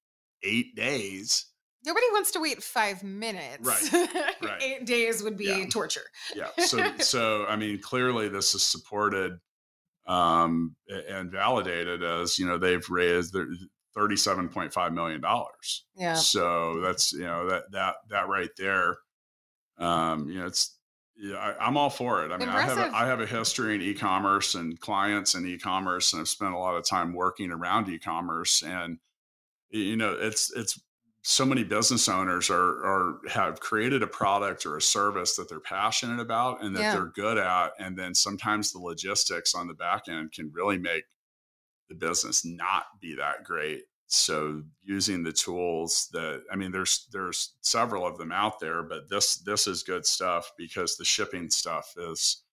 [0.43, 1.51] eight days
[1.83, 3.67] Nobody wants to wait five minutes.
[3.67, 4.09] Right.
[4.43, 4.61] right.
[4.61, 5.65] Eight days would be yeah.
[5.65, 6.05] torture.
[6.35, 6.49] yeah.
[6.63, 9.39] So, so I mean, clearly this is supported
[10.07, 10.75] um,
[11.09, 13.47] and validated as you know they've raised their
[13.95, 15.85] thirty-seven point five million dollars.
[15.95, 16.13] Yeah.
[16.13, 18.97] So that's you know that that that right there.
[19.79, 20.77] Um, you know, it's
[21.21, 22.31] yeah, I, am all for it.
[22.31, 22.79] I mean, Impressive.
[22.79, 26.27] I have a, I have a history in e-commerce and clients in e-commerce, and I've
[26.27, 28.63] spent a lot of time working around e-commerce.
[28.63, 28.97] And
[29.69, 30.81] you know, it's it's
[31.21, 35.59] so many business owners are, are have created a product or a service that they're
[35.59, 36.93] passionate about and that yeah.
[36.93, 41.03] they're good at and then sometimes the logistics on the back end can really make
[41.89, 47.53] the business not be that great so using the tools that i mean there's there's
[47.61, 51.93] several of them out there but this this is good stuff because the shipping stuff
[51.97, 52.43] is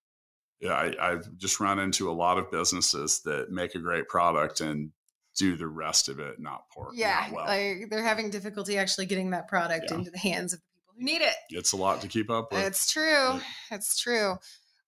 [0.61, 4.61] yeah I, i've just run into a lot of businesses that make a great product
[4.61, 4.93] and
[5.39, 6.91] do the rest of it not poor.
[6.93, 7.47] Yeah, not well.
[7.47, 9.97] like they're having difficulty actually getting that product yeah.
[9.97, 11.35] into the hands of the people who need it.
[11.51, 12.67] It's a lot to keep up with.
[12.67, 13.05] It's true.
[13.35, 13.41] Yeah.
[13.71, 14.37] It's true.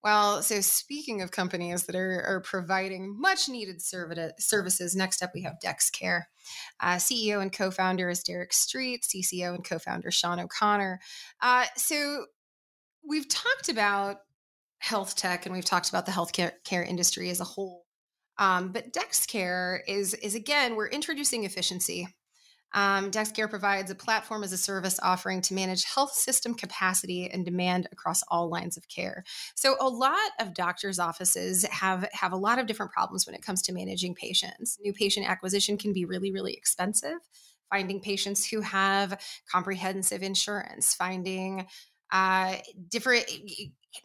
[0.03, 5.43] Well, so speaking of companies that are, are providing much needed services, next up we
[5.43, 6.23] have DexCare.
[6.81, 11.01] Uh, CEO and co founder is Derek Streat, CCO and co founder Sean O'Connor.
[11.43, 12.25] Uh, so
[13.07, 14.19] we've talked about
[14.79, 17.85] health tech and we've talked about the healthcare care industry as a whole.
[18.39, 22.09] Um, but DexCare is, is again, we're introducing efficiency
[22.73, 27.45] um, DexCare provides a platform as a service offering to manage health system capacity and
[27.45, 29.25] demand across all lines of care.
[29.57, 33.43] So a lot of doctors' offices have have a lot of different problems when it
[33.43, 34.79] comes to managing patients.
[34.81, 37.19] New patient acquisition can be really, really expensive.
[37.71, 41.67] Finding patients who have comprehensive insurance, finding
[42.13, 42.57] uh,
[42.89, 43.25] different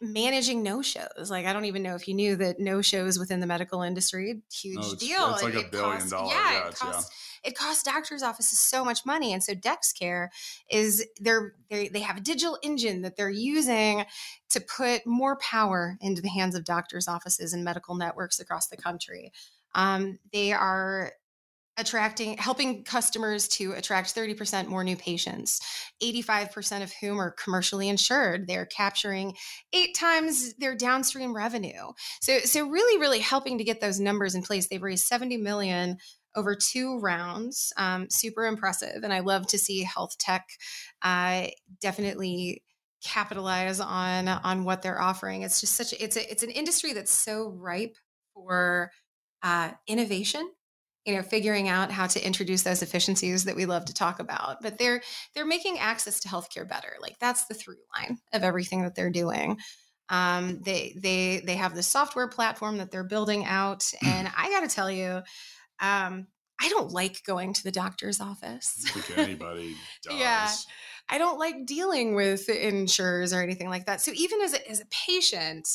[0.00, 1.30] managing no shows.
[1.30, 4.42] Like I don't even know if you knew that no shows within the medical industry,
[4.52, 5.34] huge no, it's, deal.
[5.34, 6.32] It's like it, a billion costs, dollar.
[6.32, 9.32] Yeah, yeah, it costs, yeah it costs doctors' offices so much money.
[9.32, 10.28] And so DexCare
[10.70, 14.04] is they're, they they have a digital engine that they're using
[14.50, 18.76] to put more power into the hands of doctors' offices and medical networks across the
[18.76, 19.32] country.
[19.74, 21.12] Um, they are
[21.78, 25.60] attracting helping customers to attract 30% more new patients
[26.02, 29.34] 85% of whom are commercially insured they're capturing
[29.74, 34.42] eight times their downstream revenue so so really really helping to get those numbers in
[34.42, 35.98] place they've raised 70 million
[36.36, 37.72] over two rounds.
[37.76, 39.02] Um, super impressive.
[39.02, 40.46] And I love to see health tech
[41.02, 41.46] uh,
[41.80, 42.62] definitely
[43.02, 45.42] capitalize on on what they're offering.
[45.42, 47.96] It's just such a, it's a, it's an industry that's so ripe
[48.34, 48.90] for
[49.42, 50.50] uh, innovation.
[51.04, 54.56] You know, figuring out how to introduce those efficiencies that we love to talk about.
[54.60, 55.02] But they're
[55.34, 56.94] they're making access to healthcare better.
[57.00, 59.58] Like that's the through line of everything that they're doing.
[60.08, 64.68] Um, they they they have the software platform that they're building out, and I got
[64.68, 65.22] to tell you,
[65.80, 66.26] um,
[66.60, 68.84] I don't like going to the doctor's office.
[68.94, 70.18] I anybody does.
[70.18, 70.50] yeah.
[71.08, 74.00] I don't like dealing with insurers or anything like that.
[74.00, 75.68] So even as a, as a patient,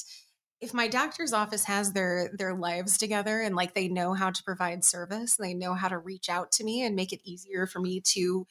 [0.59, 4.43] if my doctor's office has their their lives together and like they know how to
[4.43, 7.65] provide service, and they know how to reach out to me and make it easier
[7.65, 8.45] for me to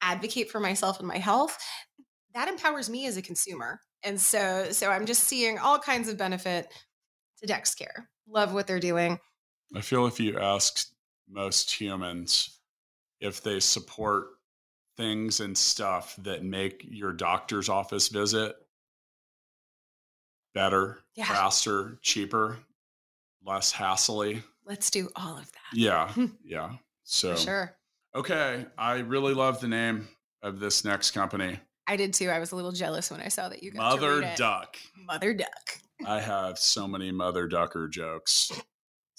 [0.00, 1.58] advocate for myself and my health,
[2.34, 3.80] that empowers me as a consumer.
[4.04, 6.68] And so so I'm just seeing all kinds of benefit
[7.40, 8.06] to DexCare.
[8.28, 9.18] Love what they're doing.
[9.74, 10.86] I feel if you ask
[11.28, 12.58] most humans
[13.20, 14.28] if they support
[14.96, 18.56] things and stuff that make your doctor's office visit
[20.54, 21.26] better, yeah.
[21.26, 22.58] faster, cheaper,
[23.44, 24.42] less hassly.
[24.64, 25.74] Let's do all of that.
[25.74, 26.12] Yeah.
[26.44, 26.72] yeah.
[27.04, 27.76] So, For sure.
[28.14, 28.66] Okay.
[28.76, 30.08] I really love the name
[30.42, 31.58] of this next company.
[31.86, 32.28] I did too.
[32.28, 34.76] I was a little jealous when I saw that you got Mother Duck.
[35.06, 35.78] Mother Duck.
[36.06, 38.52] I have so many Mother Ducker jokes.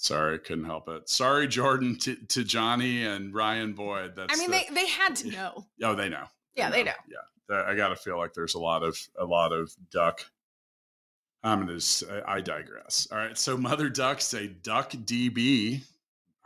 [0.00, 1.10] Sorry, couldn't help it.
[1.10, 4.16] Sorry, Jordan, to, to Johnny and Ryan Boyd.
[4.16, 5.66] That's I mean, the, they they had to know.
[5.82, 6.24] Oh, they know.
[6.54, 6.92] Yeah, they know.
[7.06, 7.64] They know.
[7.64, 10.24] Yeah, I got to feel like there's a lot of a lot of duck.
[11.42, 11.74] I'm gonna.
[11.74, 13.08] Just, I digress.
[13.12, 13.36] All right.
[13.36, 15.82] So Mother Duck say DuckDB.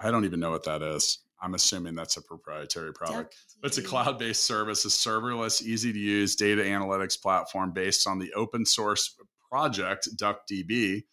[0.01, 1.21] I don't even know what that is.
[1.41, 3.37] I'm assuming that's a proprietary product.
[3.61, 8.19] But it's a cloud-based service, a serverless, easy to use data analytics platform based on
[8.19, 9.15] the open source
[9.49, 11.05] project DuckDB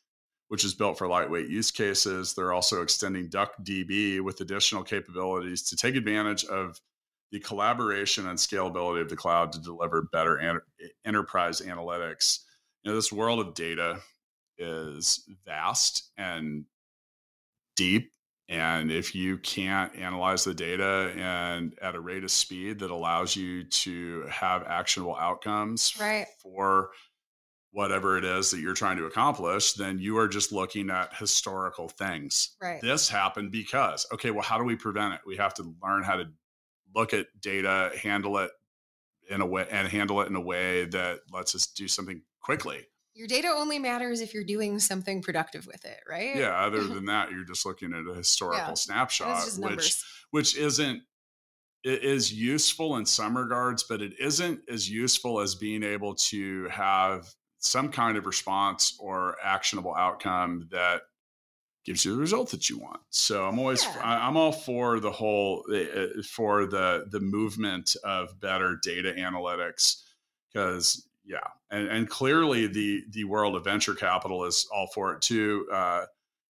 [0.52, 2.34] which is built for lightweight use cases.
[2.34, 6.78] They're also extending DuckDB with additional capabilities to take advantage of
[7.32, 10.60] the collaboration and scalability of the cloud to deliver better an-
[11.06, 12.40] enterprise analytics.
[12.84, 14.02] You know, this world of data
[14.58, 16.66] is vast and
[17.78, 18.12] deep.
[18.50, 23.38] And if you can't analyze the data and at a rate of speed that allows
[23.38, 26.28] you to have actionable outcomes right.
[26.44, 26.90] for
[27.72, 31.88] whatever it is that you're trying to accomplish, then you are just looking at historical
[31.88, 32.56] things.
[32.62, 32.82] Right.
[32.82, 35.22] This happened because, okay, well, how do we prevent it?
[35.26, 36.26] We have to learn how to
[36.94, 38.52] look at data, handle it
[39.30, 42.86] in a way, and handle it in a way that lets us do something quickly.
[43.14, 46.36] Your data only matters if you're doing something productive with it, right?
[46.36, 46.66] Yeah.
[46.66, 48.74] Other than that, you're just looking at a historical yeah.
[48.74, 49.96] snapshot, which
[50.32, 51.04] which isn't
[51.84, 56.68] it is useful in some regards, but it isn't as useful as being able to
[56.68, 61.04] have some kind of response or actionable outcome that
[61.86, 63.02] gives you the result that you want.
[63.10, 64.02] So I'm always yeah.
[64.04, 70.02] I'm all for the whole eh, eh, for the the movement of better data analytics
[70.52, 75.22] because yeah, and and clearly the the world of venture capital is all for it
[75.22, 75.68] too.
[75.72, 76.06] Uh,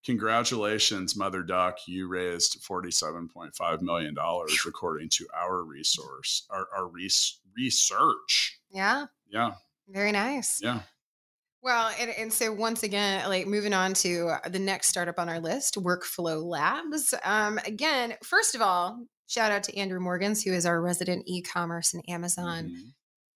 [0.06, 6.46] congratulations, Mother Duck, you raised forty seven point five million dollars according to our resource
[6.50, 6.90] our, our
[7.56, 8.60] research.
[8.70, 9.06] Yeah.
[9.30, 9.54] Yeah.
[9.88, 10.62] Very nice.
[10.62, 10.82] Yeah.
[11.64, 15.40] Well, and, and so once again, like moving on to the next startup on our
[15.40, 17.14] list, Workflow Labs.
[17.24, 21.94] Um, again, first of all, shout out to Andrew Morgans, who is our resident e-commerce
[21.94, 22.90] and Amazon mm-hmm.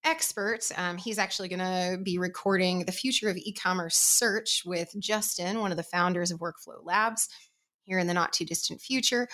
[0.03, 0.61] expert.
[0.76, 5.59] Um, he's actually going to be recording the future of e commerce search with Justin,
[5.59, 7.30] one of the founders of Workflow Labs,
[7.86, 9.27] here in the not too distant future.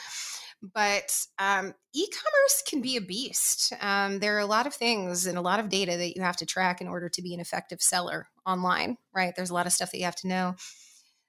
[0.62, 3.74] But um, e commerce can be a beast.
[3.82, 6.38] Um, there are a lot of things and a lot of data that you have
[6.38, 9.34] to track in order to be an effective seller online, right?
[9.36, 10.56] There's a lot of stuff that you have to know.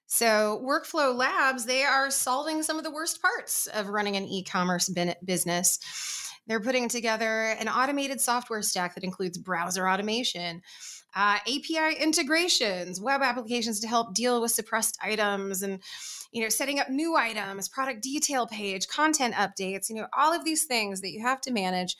[0.05, 4.43] So, Workflow Labs, they are solving some of the worst parts of running an e
[4.43, 4.87] commerce
[5.25, 5.79] business.
[6.45, 10.61] They're putting together an automated software stack that includes browser automation,
[11.15, 15.81] uh, API integrations, web applications to help deal with suppressed items, and
[16.33, 19.89] you know, setting up new items, product detail page, content updates.
[19.89, 21.95] You know, all of these things that you have to manage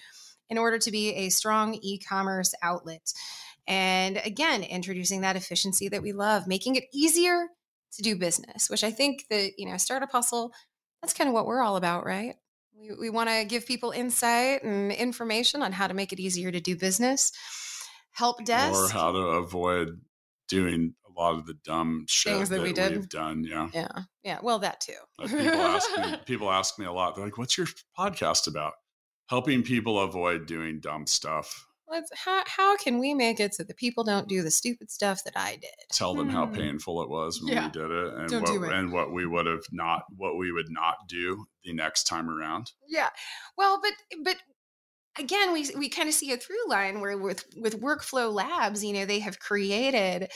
[0.50, 3.14] in order to be a strong e-commerce outlet.
[3.68, 7.48] And again, introducing that efficiency that we love, making it easier
[7.94, 10.52] to do business, which I think that you know, Startup Hustle.
[11.02, 12.36] That's kind of what we're all about, right?
[12.76, 16.52] We, we want to give people insight and information on how to make it easier
[16.52, 17.32] to do business.
[18.12, 18.80] Help desk.
[18.80, 20.00] Or how to avoid
[20.48, 22.92] doing a lot of the dumb shit Things that, that we did.
[22.92, 23.44] we've done.
[23.44, 23.70] Yeah.
[23.74, 23.88] Yeah.
[24.24, 24.40] Yeah.
[24.42, 24.94] Well, that too.
[25.20, 27.16] Like people, ask me, people ask me a lot.
[27.16, 28.74] They're like, what's your podcast about?
[29.30, 33.78] Helping people avoid doing dumb stuff let's how how can we make it so that
[33.78, 35.70] people don't do the stupid stuff that I did?
[35.92, 36.56] Tell them how hmm.
[36.56, 37.66] painful it was when yeah.
[37.66, 38.76] we did it and don't what it.
[38.76, 42.72] and what we would have not what we would not do the next time around.
[42.88, 43.10] Yeah.
[43.58, 43.94] Well, but
[44.24, 44.38] but
[45.18, 48.94] again, we we kind of see a through line where with with workflow labs, you
[48.94, 50.32] know, they have created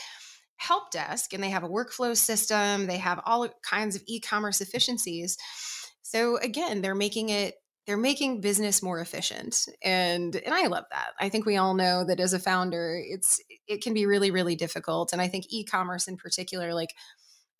[0.58, 5.36] help desk and they have a workflow system, they have all kinds of e-commerce efficiencies.
[6.02, 7.54] So again, they're making it
[7.86, 12.04] they're making business more efficient and and i love that i think we all know
[12.04, 16.06] that as a founder it's it can be really really difficult and i think e-commerce
[16.06, 16.94] in particular like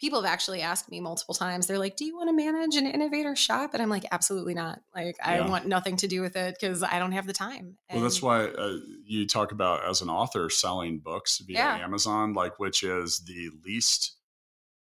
[0.00, 2.86] people have actually asked me multiple times they're like do you want to manage an
[2.86, 6.56] innovator shop and i'm like absolutely not like i want nothing to do with it
[6.58, 10.00] because i don't have the time and well that's why uh, you talk about as
[10.00, 11.76] an author selling books via yeah.
[11.78, 14.16] amazon like which is the least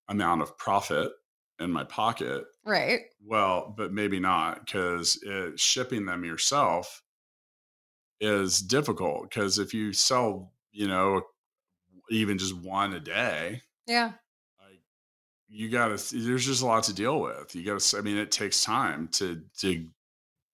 [0.09, 1.11] amount of profit
[1.59, 2.45] in my pocket.
[2.65, 3.03] Right.
[3.25, 5.19] Well, but maybe not because
[5.57, 7.03] shipping them yourself
[8.21, 11.23] is difficult because if you sell, you know,
[12.11, 13.63] even just one a day.
[13.87, 14.13] Yeah.
[15.57, 17.55] You got to, there's just a lot to deal with.
[17.55, 19.87] You got to, I mean, it takes time to, to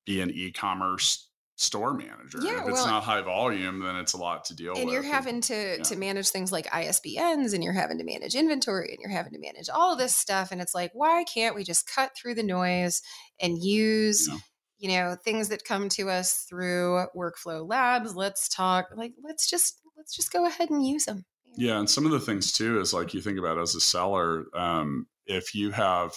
[0.04, 1.30] be an e-commerce
[1.60, 2.38] store manager.
[2.42, 4.82] Yeah, if it's well, not high volume, then it's a lot to deal with.
[4.82, 4.90] and.
[4.90, 5.82] You're having and, to yeah.
[5.82, 9.38] to manage things like ISBNs and you're having to manage inventory and you're having to
[9.38, 10.52] manage all of this stuff.
[10.52, 13.02] And it's like, why can't we just cut through the noise
[13.40, 14.38] and use yeah.
[14.78, 18.14] you know things that come to us through workflow labs?
[18.14, 21.24] Let's talk like let's just let's just go ahead and use them.
[21.56, 24.46] Yeah, and some of the things too is like you think about as a seller,
[24.54, 26.12] um, if you have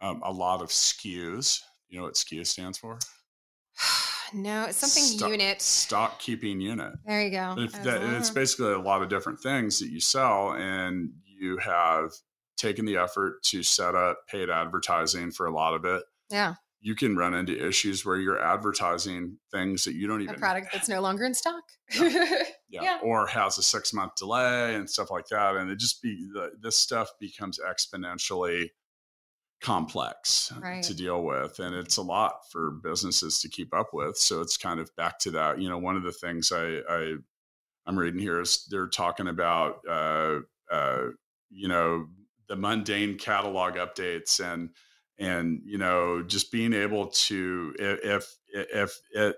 [0.00, 2.98] um, a lot of SKUs, you know what SKU stands for?
[4.32, 5.62] no, it's something stock, unit.
[5.62, 6.92] Stock keeping unit.
[7.06, 7.54] There you go.
[7.84, 12.12] That, it's basically a lot of different things that you sell, and you have
[12.56, 16.02] taken the effort to set up paid advertising for a lot of it.
[16.30, 16.54] Yeah.
[16.80, 20.68] You can run into issues where you're advertising things that you don't even a product
[20.72, 21.64] that's no longer in stock.
[21.98, 22.42] Yeah.
[22.68, 22.82] yeah.
[22.82, 22.98] yeah.
[23.02, 25.56] Or has a six month delay and stuff like that.
[25.56, 26.28] And it just be
[26.60, 28.68] this stuff becomes exponentially
[29.60, 30.82] complex right.
[30.82, 34.58] to deal with and it's a lot for businesses to keep up with so it's
[34.58, 37.14] kind of back to that you know one of the things i, I
[37.86, 40.40] i'm reading here is they're talking about uh,
[40.70, 41.04] uh,
[41.50, 42.06] you know
[42.48, 44.70] the mundane catalog updates and
[45.18, 48.36] and you know just being able to if if
[48.74, 49.36] if it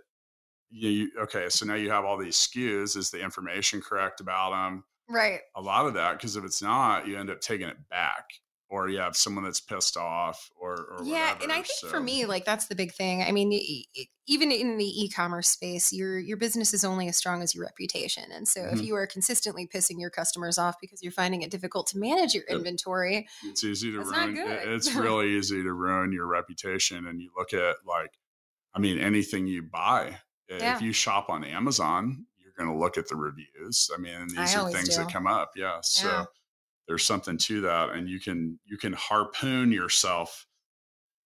[0.71, 4.85] you okay so now you have all these skus is the information correct about them
[5.09, 8.25] right a lot of that because if it's not you end up taking it back
[8.71, 11.45] or you have someone that's pissed off or, or yeah whatever.
[11.45, 11.89] and i think so.
[11.89, 13.53] for me like that's the big thing i mean
[14.27, 18.25] even in the e-commerce space your your business is only as strong as your reputation
[18.33, 18.77] and so mm-hmm.
[18.77, 22.35] if you are consistently pissing your customers off because you're finding it difficult to manage
[22.35, 27.31] your inventory it's easy to ruin it's really easy to ruin your reputation and you
[27.37, 28.19] look at like
[28.75, 30.19] i mean anything you buy
[30.51, 30.77] Uh, yeah.
[30.77, 33.91] if you shop on amazon you're going to look at the reviews.
[33.95, 34.97] I mean these I are things do.
[34.97, 36.25] that come up yeah so yeah
[36.89, 40.47] there's something to that and you can you can harpoon yourself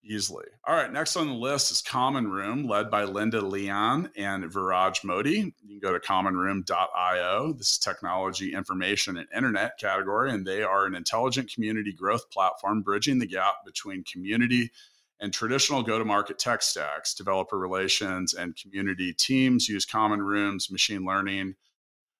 [0.05, 0.47] easily.
[0.67, 5.05] All right next on the list is common room led by linda lian and viraj
[5.05, 5.53] mody.
[5.63, 10.87] You can go to commonroom.io this is technology information and internet category and they are
[10.87, 14.73] an intelligent community growth platform bridging the gap between community
[15.23, 21.55] and traditional go-to-market tech stacks developer relations and community teams use common rooms machine learning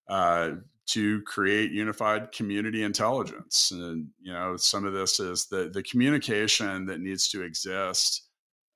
[0.09, 0.53] uh,
[0.87, 3.71] to create unified community intelligence.
[3.73, 8.29] And you know, some of this is the the communication that needs to exist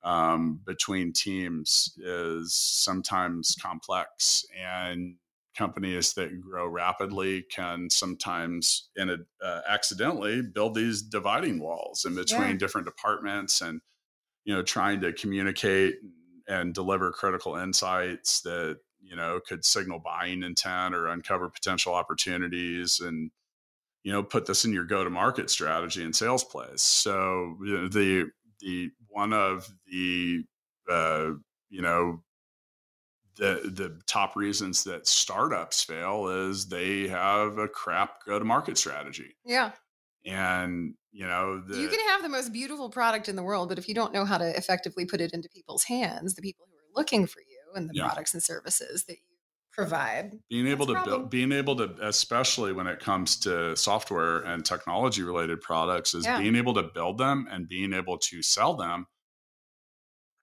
[0.03, 5.15] um, between teams is sometimes complex, and
[5.57, 12.13] companies that grow rapidly can sometimes in a, uh, accidentally build these dividing walls in
[12.15, 12.57] between Yeah.
[12.57, 13.81] different departments and
[14.47, 15.95] you know trying to communicate
[16.47, 23.01] and deliver critical insights that you know could signal buying intent or uncover potential opportunities
[23.01, 23.29] and
[24.03, 27.77] you know put this in your go to market strategy and sales plays so you
[27.77, 28.25] know, the
[28.61, 30.43] the one of the
[30.89, 31.31] uh,
[31.69, 32.23] you know
[33.35, 38.77] the the top reasons that startups fail is they have a crap go to market
[38.77, 39.71] strategy Yeah.
[40.25, 43.77] and you know the, you can have the most beautiful product in the world, but
[43.79, 46.77] if you don't know how to effectively put it into people's hands, the people who
[46.77, 48.07] are looking for you and the Yeah.
[48.07, 49.35] products and services that you
[49.71, 50.39] provide.
[50.49, 55.21] being able to build being able to especially when it comes to software and technology
[55.23, 56.39] related products is Yeah.
[56.39, 59.05] being able to build them and being able to sell them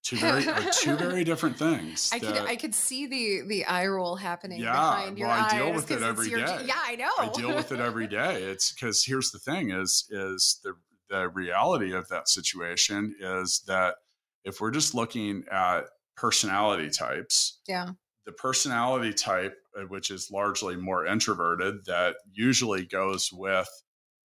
[0.04, 3.86] two very are two very different things I could I could see the the eye
[3.86, 5.52] roll happening Yeah, behind your well, I eyes.
[5.52, 6.62] deal with it every your- day.
[6.66, 7.10] Yeah, I know.
[7.18, 8.42] I deal with it every day.
[8.42, 10.74] It's because here's the thing: is is the
[11.10, 13.96] the reality of that situation is that
[14.44, 15.84] if we're just looking at
[16.16, 17.90] personality types, yeah.
[18.26, 23.68] the personality type, uh, which is largely more introverted, that usually goes with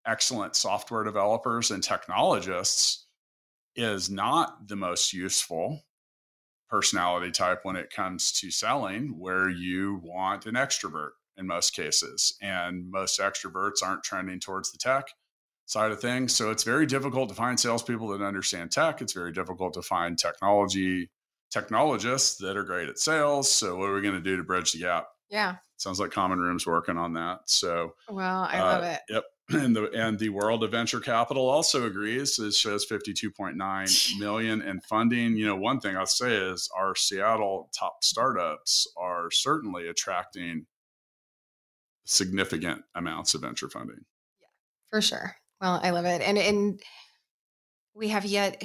[0.05, 3.06] excellent software developers and technologists,
[3.77, 5.83] is not the most useful
[6.69, 12.35] personality type when it comes to selling, where you want an extrovert in most cases.
[12.41, 15.05] And most extroverts aren't trending towards the tech
[15.65, 16.35] side of things.
[16.35, 19.01] So it's very difficult to find salespeople that understand tech.
[19.01, 21.09] It's very difficult to find technology
[21.49, 23.49] technologists that are great at sales.
[23.49, 25.07] So what are we going to do to bridge the gap?
[25.29, 25.55] Yeah.
[25.77, 27.41] Sounds like Common Room's working on that.
[27.45, 29.01] So Well, I uh, love it.
[29.09, 29.23] Yep.
[29.53, 32.37] And the and the world of venture capital also agrees.
[32.37, 35.37] It shows 52.9 million in funding.
[35.37, 40.65] You know, one thing I'll say is our Seattle top startups are certainly attracting
[42.03, 44.03] significant amounts of venture funding.
[44.41, 44.47] Yeah,
[44.89, 45.37] for sure.
[45.61, 46.21] Well, I love it.
[46.21, 46.81] And and
[47.93, 48.61] we have yet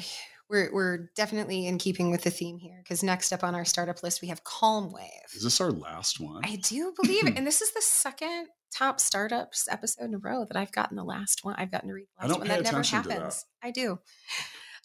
[0.53, 4.03] we're we're definitely in keeping with the theme here because next up on our startup
[4.05, 6.43] list we have Calm wave Is this our last one?
[6.45, 7.37] I do believe it.
[7.37, 11.05] And this is the second top startups episode in a row that I've gotten the
[11.05, 11.55] last one.
[11.59, 12.49] I've gotten to read the I last don't one.
[12.49, 13.15] pay That never attention to that.
[13.17, 13.45] happens.
[13.63, 13.99] I do.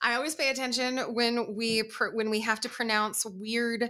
[0.02, 3.90] I always pay attention when we pr- when we have to pronounce weird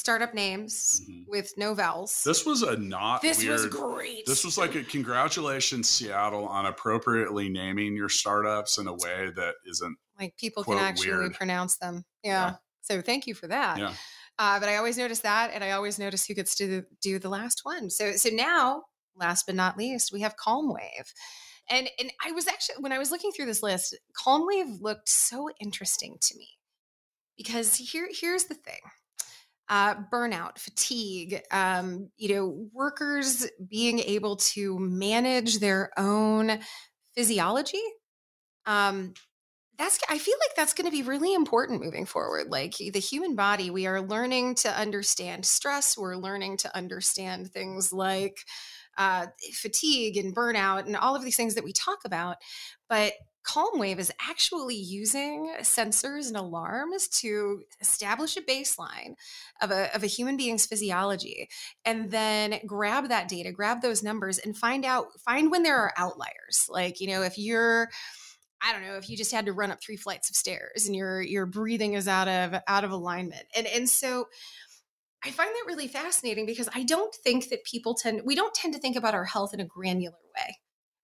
[0.00, 1.24] startup names Mhm.
[1.28, 2.22] with no vowels.
[2.24, 4.26] This was a not This was great.
[4.26, 9.54] This was like a congratulations, Seattle, on appropriately naming your startups in a way that
[9.66, 9.96] isn't.
[10.18, 11.34] like people quote, can actually weird.
[11.34, 12.04] pronounce them.
[12.22, 12.30] Yeah.
[12.50, 12.56] Yeah.
[12.82, 13.78] So thank you for that.
[13.78, 13.94] Yeah.
[14.38, 17.28] Uh, but I always notice that, and I always notice who gets to do the
[17.28, 17.88] last one.
[17.90, 18.84] So so now,
[19.14, 21.12] last but not least, we have Calm Wave.
[21.68, 25.08] And and I was actually when I was looking through this list, Calm Wave looked
[25.08, 26.48] so interesting to me
[27.36, 28.80] because here here's the thing.
[29.70, 36.58] Uh, burnout, fatigue, um, you know, workers being able to manage their own
[37.14, 37.80] physiology.
[38.66, 39.14] Um,
[39.78, 42.48] that's I feel like that's going to be really important moving forward.
[42.50, 45.96] Like the human body, we are learning to understand stress.
[45.96, 48.44] We're learning to understand things like
[48.98, 52.36] uh, fatigue and burnout and all of these things that we talk about.
[52.88, 59.14] But Calm Wave is actually using sensors and alarms to establish a baseline
[59.62, 61.48] of a, of a human being's physiology
[61.84, 65.94] and then grab that data, grab those numbers and find out, find when there are
[65.96, 66.66] outliers.
[66.68, 67.88] Like, you know, if you're,
[68.62, 70.94] I don't know, if you just had to run up three flights of stairs and
[70.94, 73.46] your your breathing is out of out of alignment.
[73.56, 74.26] And and so
[75.24, 78.74] I find that really fascinating because I don't think that people tend we don't tend
[78.74, 80.56] to think about our health in a granular way.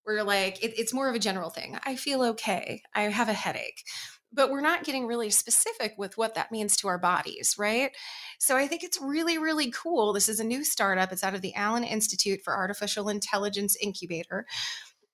[0.05, 1.77] We're like it, it's more of a general thing.
[1.83, 2.81] I feel okay.
[2.93, 3.83] I have a headache.
[4.31, 7.91] But we're not getting really specific with what that means to our bodies, right?
[8.37, 10.11] So I think it's really, really cool.
[10.11, 11.13] This is a new startup.
[11.13, 14.45] It's out of the Allen Institute for Artificial Intelligence Incubator.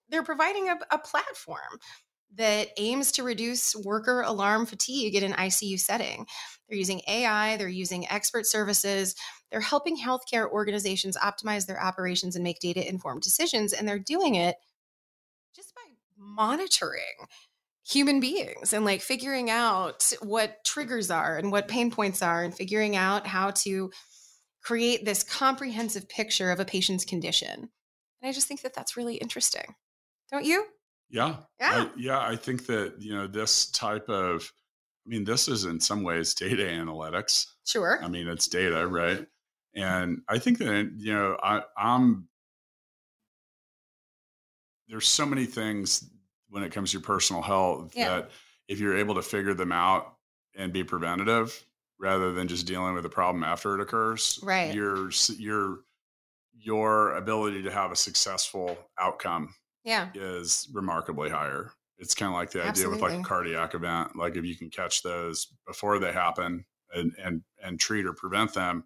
[0.09, 1.79] They're providing a, a platform
[2.35, 6.25] that aims to reduce worker alarm fatigue in an ICU setting.
[6.67, 9.15] They're using AI, they're using expert services,
[9.51, 13.73] they're helping healthcare organizations optimize their operations and make data informed decisions.
[13.73, 14.55] And they're doing it
[15.53, 15.81] just by
[16.17, 17.27] monitoring
[17.83, 22.55] human beings and like figuring out what triggers are and what pain points are and
[22.55, 23.91] figuring out how to
[24.61, 27.69] create this comprehensive picture of a patient's condition.
[28.21, 29.75] And I just think that that's really interesting.
[30.31, 30.65] Don't you?
[31.11, 31.37] Yeah.
[31.59, 31.71] Yeah.
[31.73, 32.19] I, yeah.
[32.19, 34.51] I think that, you know, this type of,
[35.05, 37.47] I mean, this is in some ways data analytics.
[37.65, 37.99] Sure.
[38.03, 39.19] I mean, it's data, right?
[39.19, 39.81] Mm-hmm.
[39.83, 42.27] And I think that, you know, I, I'm,
[44.87, 46.09] there's so many things
[46.49, 48.09] when it comes to your personal health Yeah.
[48.09, 48.31] that
[48.67, 50.15] if you're able to figure them out
[50.55, 51.65] and be preventative
[51.99, 54.73] rather than just dealing with the problem after it occurs, Right.
[54.73, 55.79] Your, your,
[56.53, 59.53] your ability to have a successful outcome
[59.83, 60.09] yeah.
[60.13, 61.71] is remarkably higher.
[61.97, 63.01] It's kind of like the idea Absolutely.
[63.01, 66.65] with like a cardiac event like if you can catch those before they happen
[66.95, 68.85] and and and treat or prevent them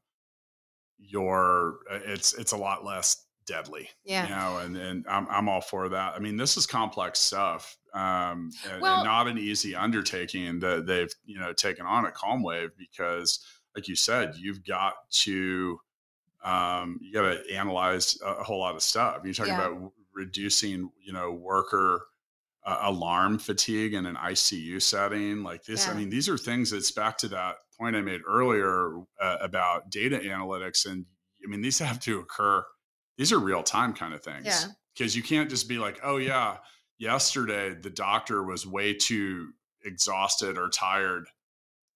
[0.97, 4.23] your it's it's a lot less deadly yeah.
[4.23, 6.13] you know and and I'm, I'm all for that.
[6.15, 10.85] I mean this is complex stuff um and, Well- and not an easy undertaking that
[10.85, 13.39] they've you know taken on at calm wave because
[13.75, 14.93] like you said you've got
[15.23, 15.79] to
[16.43, 19.21] um you got to analyze a, whole lot of stuff.
[19.23, 19.67] You talk Yeah.
[19.67, 22.05] about reducing you know worker
[22.66, 26.91] uh, alarm fatigue in an icu setting like this i mean these are things that's
[26.91, 31.05] back to that point i made earlier uh, about data analytics and
[31.45, 32.63] i mean these have to occur
[33.18, 34.63] these are real time kind of things Yeah.
[34.97, 36.57] because you can't just be like oh yeah
[36.97, 39.49] yesterday the doctor was way too
[39.84, 41.28] exhausted or tired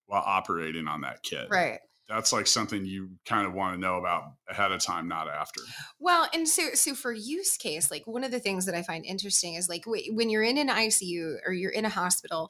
[0.05, 1.47] while operating on that kid.
[1.49, 5.29] Right that's like something you kind of want to know about ahead of time not
[5.29, 5.61] after
[5.99, 9.05] Well, and so so for use case, like one of the things that I find
[9.05, 12.49] interesting is like when you're in an ICU or you're in a hospital,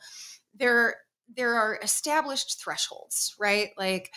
[0.56, 0.96] there
[1.36, 3.70] there are established thresholds, right?
[3.78, 4.12] Like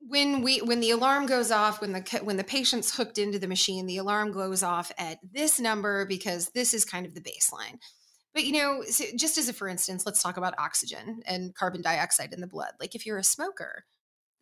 [0.00, 3.48] when we when the alarm goes off when the when the patient's hooked into the
[3.48, 7.78] machine, the alarm goes off at this number because this is kind of the baseline.
[8.34, 11.82] But you know, so just as a for instance, let's talk about oxygen and carbon
[11.82, 12.72] dioxide in the blood.
[12.80, 13.84] Like if you're a smoker,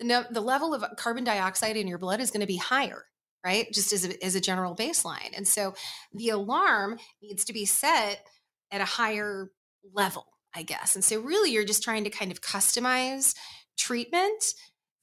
[0.01, 3.05] the the level of carbon dioxide in your blood is going to be higher
[3.45, 3.73] right?
[3.73, 5.31] Just as a, as a general baseline.
[5.37, 5.75] And so
[6.13, 8.27] the alarm needs to be set
[8.71, 9.51] at a higher
[9.95, 10.95] level, I guess.
[10.95, 13.35] And so really you're just trying to kind of customize
[13.79, 14.55] treatment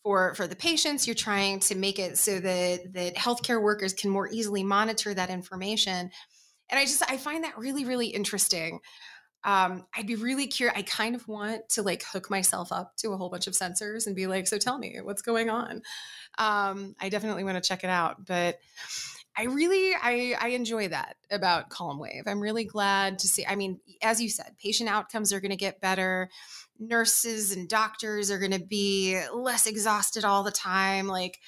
[0.03, 1.07] for for the patients.
[1.07, 5.29] You're trying to make it so that that healthcare workers can more easily monitor that
[5.29, 6.11] information.
[6.69, 8.79] And I just I find that really really interesting.
[9.43, 10.77] Um, I'd be really curious.
[10.77, 14.07] I kind of want to like hook myself up to a whole bunch of sensors
[14.07, 15.81] and be like, so tell me what's going on.
[16.38, 18.59] Um, I definitely want to check it out, but
[19.38, 22.23] I really I I enjoy that about Calm Wave.
[22.25, 23.45] I'm really glad to see.
[23.45, 26.29] I mean, as you said, patient outcomes are going to get better.
[26.79, 31.07] Nurses and doctors are going to be less exhausted all the time.
[31.07, 31.39] Like,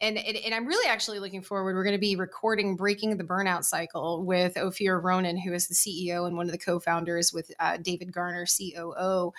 [0.00, 1.74] and, and and I'm really actually looking forward.
[1.74, 5.74] We're going to be recording "Breaking the Burnout Cycle" with Ophir Ronen, who is the
[5.74, 9.32] CEO and one of the co-founders, with uh, David Garner, COO.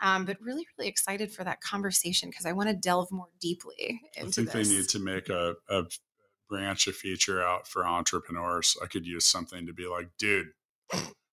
[0.00, 4.00] Um, but really, really excited for that conversation because I want to delve more deeply
[4.16, 4.68] into I think this.
[4.68, 5.84] they need to make a, a
[6.48, 8.76] branch, a feature out for entrepreneurs.
[8.82, 10.48] I could use something to be like, dude,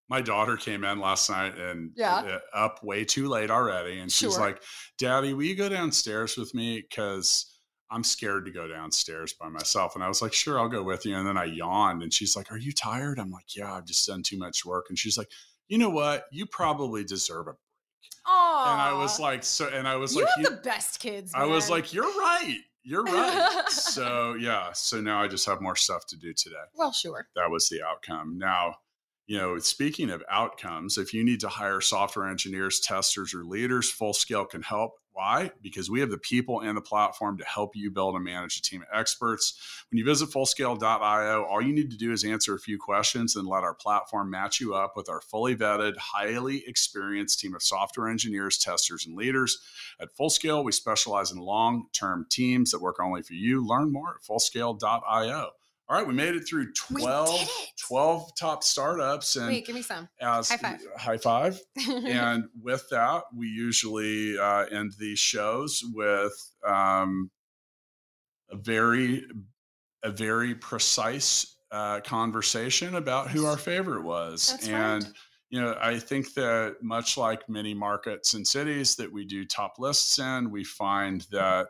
[0.07, 2.15] my daughter came in last night and Yeah.
[2.15, 3.99] uh, up way too late already.
[3.99, 4.39] And she's Sure.
[4.39, 4.61] like,
[4.97, 6.81] Daddy, will you go downstairs with me?
[6.81, 7.58] Because
[7.91, 9.95] I'm scared to go downstairs by myself.
[9.95, 11.15] And I was like, sure, I'll go with you.
[11.15, 13.19] And then I yawned and she's like, Are you tired?
[13.19, 14.85] I'm like, Yeah, I've just done too much work.
[14.89, 15.29] And she's like,
[15.67, 16.25] You know what?
[16.31, 17.53] You probably deserve a
[18.25, 18.73] Aw.
[18.73, 20.99] and I was like, so and I was like you like, have "You- the best
[20.99, 21.31] kids.
[21.33, 22.57] I was like, you're right.
[22.83, 23.65] You're right.
[23.69, 24.71] so yeah.
[24.73, 26.55] So now I just have more stuff to do today.
[26.75, 27.27] well, sure.
[27.35, 28.37] That was the outcome.
[28.37, 28.75] Now,
[29.29, 33.87] you know, speaking of outcomes, if you need to hire software engineers, testers, or leaders,
[33.91, 34.93] Full Scale can help.
[35.13, 35.51] Why?
[35.61, 38.63] Because we have the people and the platform to help you build and manage a
[38.63, 39.85] team of experts.
[39.91, 43.47] When you visit fullscale.io, all you need to do is answer a few questions and
[43.47, 48.09] let our platform match you up with our fully vetted, highly experienced team of software
[48.09, 49.59] engineers, testers, and leaders.
[50.01, 53.63] At Fullscale, we specialize in long term teams that work only for you.
[53.63, 55.51] Learn more at fullscale.io.
[55.89, 57.49] All right, we made it through We 12, it.
[57.87, 59.35] 12 top startups.
[59.35, 60.07] And Wait, give me some.
[60.21, 60.79] as High five.
[60.95, 61.59] high five.
[62.05, 66.33] and with that, we usually uh, end these shows with
[66.63, 67.31] um,
[68.51, 69.25] a very,
[70.03, 74.51] a very precise uh, conversation about who our favorite was.
[74.51, 75.13] That's and right.
[75.49, 79.79] you know, I think that much like many markets and cities that we do top
[79.79, 81.69] lists in, we find that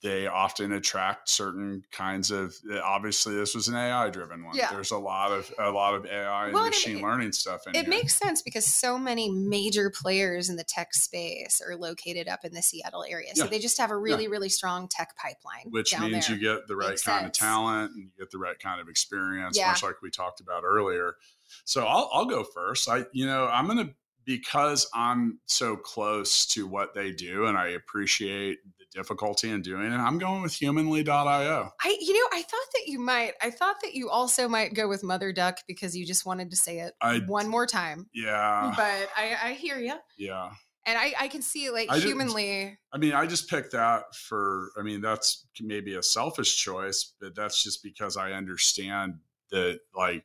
[0.00, 4.54] they often attract certain kinds of uh, obviously this was an AI driven one.
[4.54, 4.70] Yeah.
[4.70, 7.66] There's a lot of a lot of AI and Well, and it- machine learning stuff
[7.66, 7.88] in it here.
[7.90, 12.52] makes sense because so many major players in the tech space are located up in
[12.54, 13.34] the Seattle area.
[13.34, 13.50] So Yeah.
[13.50, 15.70] they just have a really, really strong tech pipeline.
[15.70, 16.36] which means there.
[16.36, 17.36] you get the right Makes kind sense.
[17.36, 19.68] of talent and you get the right kind of experience Yeah.
[19.70, 21.16] much like we talked about earlier
[21.64, 23.90] so I'll, I'll go first i you know i'm gonna
[24.28, 29.90] because i'm so close to what they do and i appreciate the difficulty in doing
[29.90, 33.32] it i'm going with humanly.io I, you know, I thought that you might.
[33.40, 36.56] I thought that you also might go with Mother Duck because you just wanted to
[36.56, 38.06] say it I- one more time.
[38.14, 40.50] yeah But I, I hear you, yeah
[40.88, 42.78] and I, I can see like I humanly.
[42.92, 47.34] I mean, I just picked that for, I mean, that's maybe a selfish choice, but
[47.34, 49.18] that's just because I understand
[49.50, 50.24] that, like,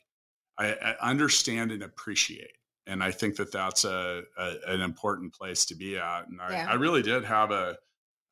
[0.57, 2.53] I, I understand and appreciate.
[2.87, 6.27] And I think that that's a, a an important place to be at.
[6.27, 6.67] And I, Yeah.
[6.69, 7.77] I really did have a,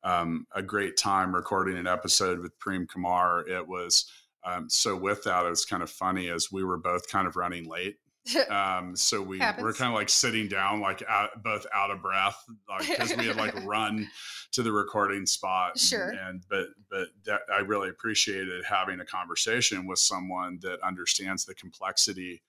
[0.04, 3.46] um, a great time recording an episode with Prem Kumar.
[3.48, 4.10] It was
[4.44, 7.36] um, so with that, it was kind of funny as we were both kind of
[7.36, 7.96] running late.
[8.50, 12.36] Um, so we were kind of like sitting down, like out, both out of breath,
[12.68, 14.08] like because we had like run
[14.52, 15.76] to the recording spot.
[15.76, 16.10] Sure.
[16.10, 21.54] And but but that, I really appreciated having a conversation with someone that understands the
[21.56, 22.42] complexity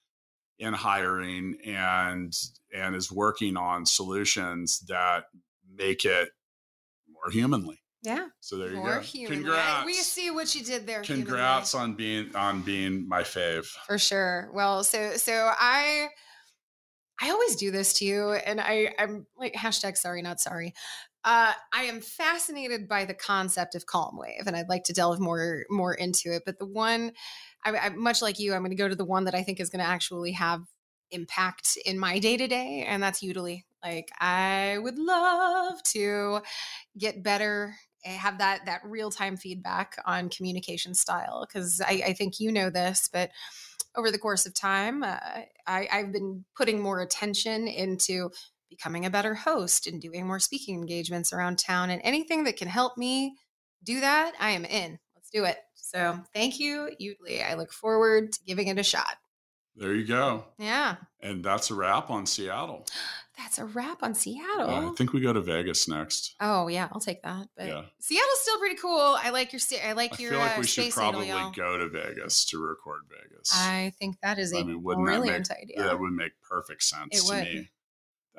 [0.59, 2.33] in hiring and
[2.73, 5.25] and is working on solutions that
[5.75, 6.29] make it
[7.11, 7.79] more humanly.
[8.03, 8.27] Yeah.
[8.41, 8.99] So there you More go.
[9.01, 9.37] human.
[9.43, 9.85] Congrats.
[9.85, 11.01] We see what you did there.
[11.03, 11.25] humanly.
[11.25, 13.65] Congrats on being on being my fave.
[13.87, 14.49] for sure.
[14.53, 16.07] Well, so so I
[17.21, 20.73] I always do this to you, and I I'm like hashtag sorry not sorry.
[21.25, 25.21] Uh, I am fascinated by the concept of calm wave, and I'd like to delve
[25.21, 26.43] more more into it.
[26.45, 27.13] But the one,
[27.65, 29.59] I, I much like you, I'm going to go to the one that I think
[29.59, 30.61] is going to actually have
[31.11, 33.63] impact in my day to day, and that's Yoodli.
[33.83, 36.39] Like I would love to
[36.97, 42.13] get better eh, have that that real time feedback on communication style because I, I
[42.13, 43.31] think you know this, but
[43.95, 45.19] over the course of time, uh,
[45.67, 48.31] I, I've been putting more attention into
[48.69, 52.67] becoming a better host and doing more speaking engagements around town, and anything that can
[52.67, 53.35] help me
[53.83, 54.97] do that, I am in.
[55.15, 55.57] Let's do it.
[55.93, 57.43] So thank you, Yoodli.
[57.47, 59.15] I look forward to giving it a shot.
[59.75, 60.45] There you go.
[60.59, 62.85] Yeah, And that's a wrap on Seattle.
[63.37, 64.69] that's a wrap on Seattle.
[64.69, 66.35] I think we go to Vegas next.
[66.39, 67.47] Oh yeah, I'll take that.
[67.57, 67.81] But Yeah.
[67.99, 69.15] Seattle's still pretty cool.
[69.19, 71.77] I like your I like I your feel like uh, we should probably needle, go
[71.79, 73.51] to Vegas to record Vegas.
[73.55, 75.83] I think that is a I mean, wouldn't that brilliant make- idea.
[75.83, 77.43] That would make perfect sense It to would.
[77.43, 77.69] me.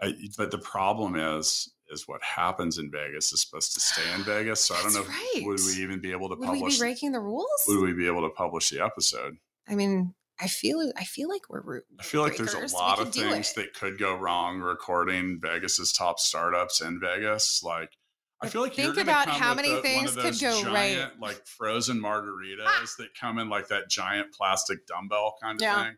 [0.00, 4.22] I, but the problem is, is what happens in Vegas is supposed to stay in
[4.24, 4.64] Vegas.
[4.64, 5.04] So I don't know.
[5.34, 6.74] If, would we even be able to Would we publish?
[6.76, 7.48] be breaking the rules?
[7.68, 9.36] would we be able to publish the episode?
[9.68, 13.00] I mean, I feel I feel like we're ru- I feel like there's a lot
[13.00, 17.62] of things that could go wrong recording Vegas's top startups in Vegas.
[17.62, 17.90] Like,
[18.42, 21.08] I feel like think about how many the- things could go right.
[21.20, 22.86] Like frozen margaritas ah!
[22.98, 25.84] that come in like that giant plastic dumbbell kind of Yeah.
[25.84, 25.96] thing.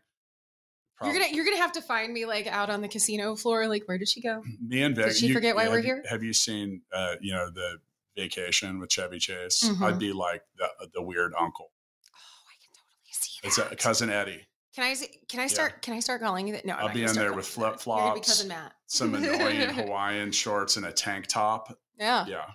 [1.03, 3.67] You're gonna you're gonna have to find me like out on the casino floor.
[3.67, 4.41] Like, where did she go?
[4.67, 5.19] me and Vegas.
[5.19, 6.03] Did she forget why we're have, here?
[6.09, 7.77] Have you seen, uh, you know, the
[8.15, 9.63] vacation with Chevy Chase?
[9.63, 9.81] Mhm.
[9.81, 11.71] I'd be like the the weird uncle.
[12.13, 12.17] Oh,
[12.49, 13.47] I can totally see it.
[13.47, 14.47] It's a cousin Eddie.
[14.73, 14.95] Can I
[15.27, 16.65] can I start can I start calling you that?
[16.65, 17.73] No, I'm I'll be in there with you that.
[17.73, 18.73] Be flip-flops, cousin Matt.
[18.87, 21.77] Some annoying Hawaiian shorts and a tank top.
[21.99, 22.25] yeah.
[22.27, 22.45] Yeah.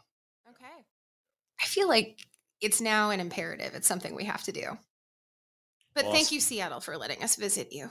[0.48, 0.84] Okay.
[1.60, 2.18] I feel like
[2.60, 3.74] it's now an imperative.
[3.74, 4.78] It's something we have to do.
[5.94, 7.90] But thank you, Seattle, for letting us visit you.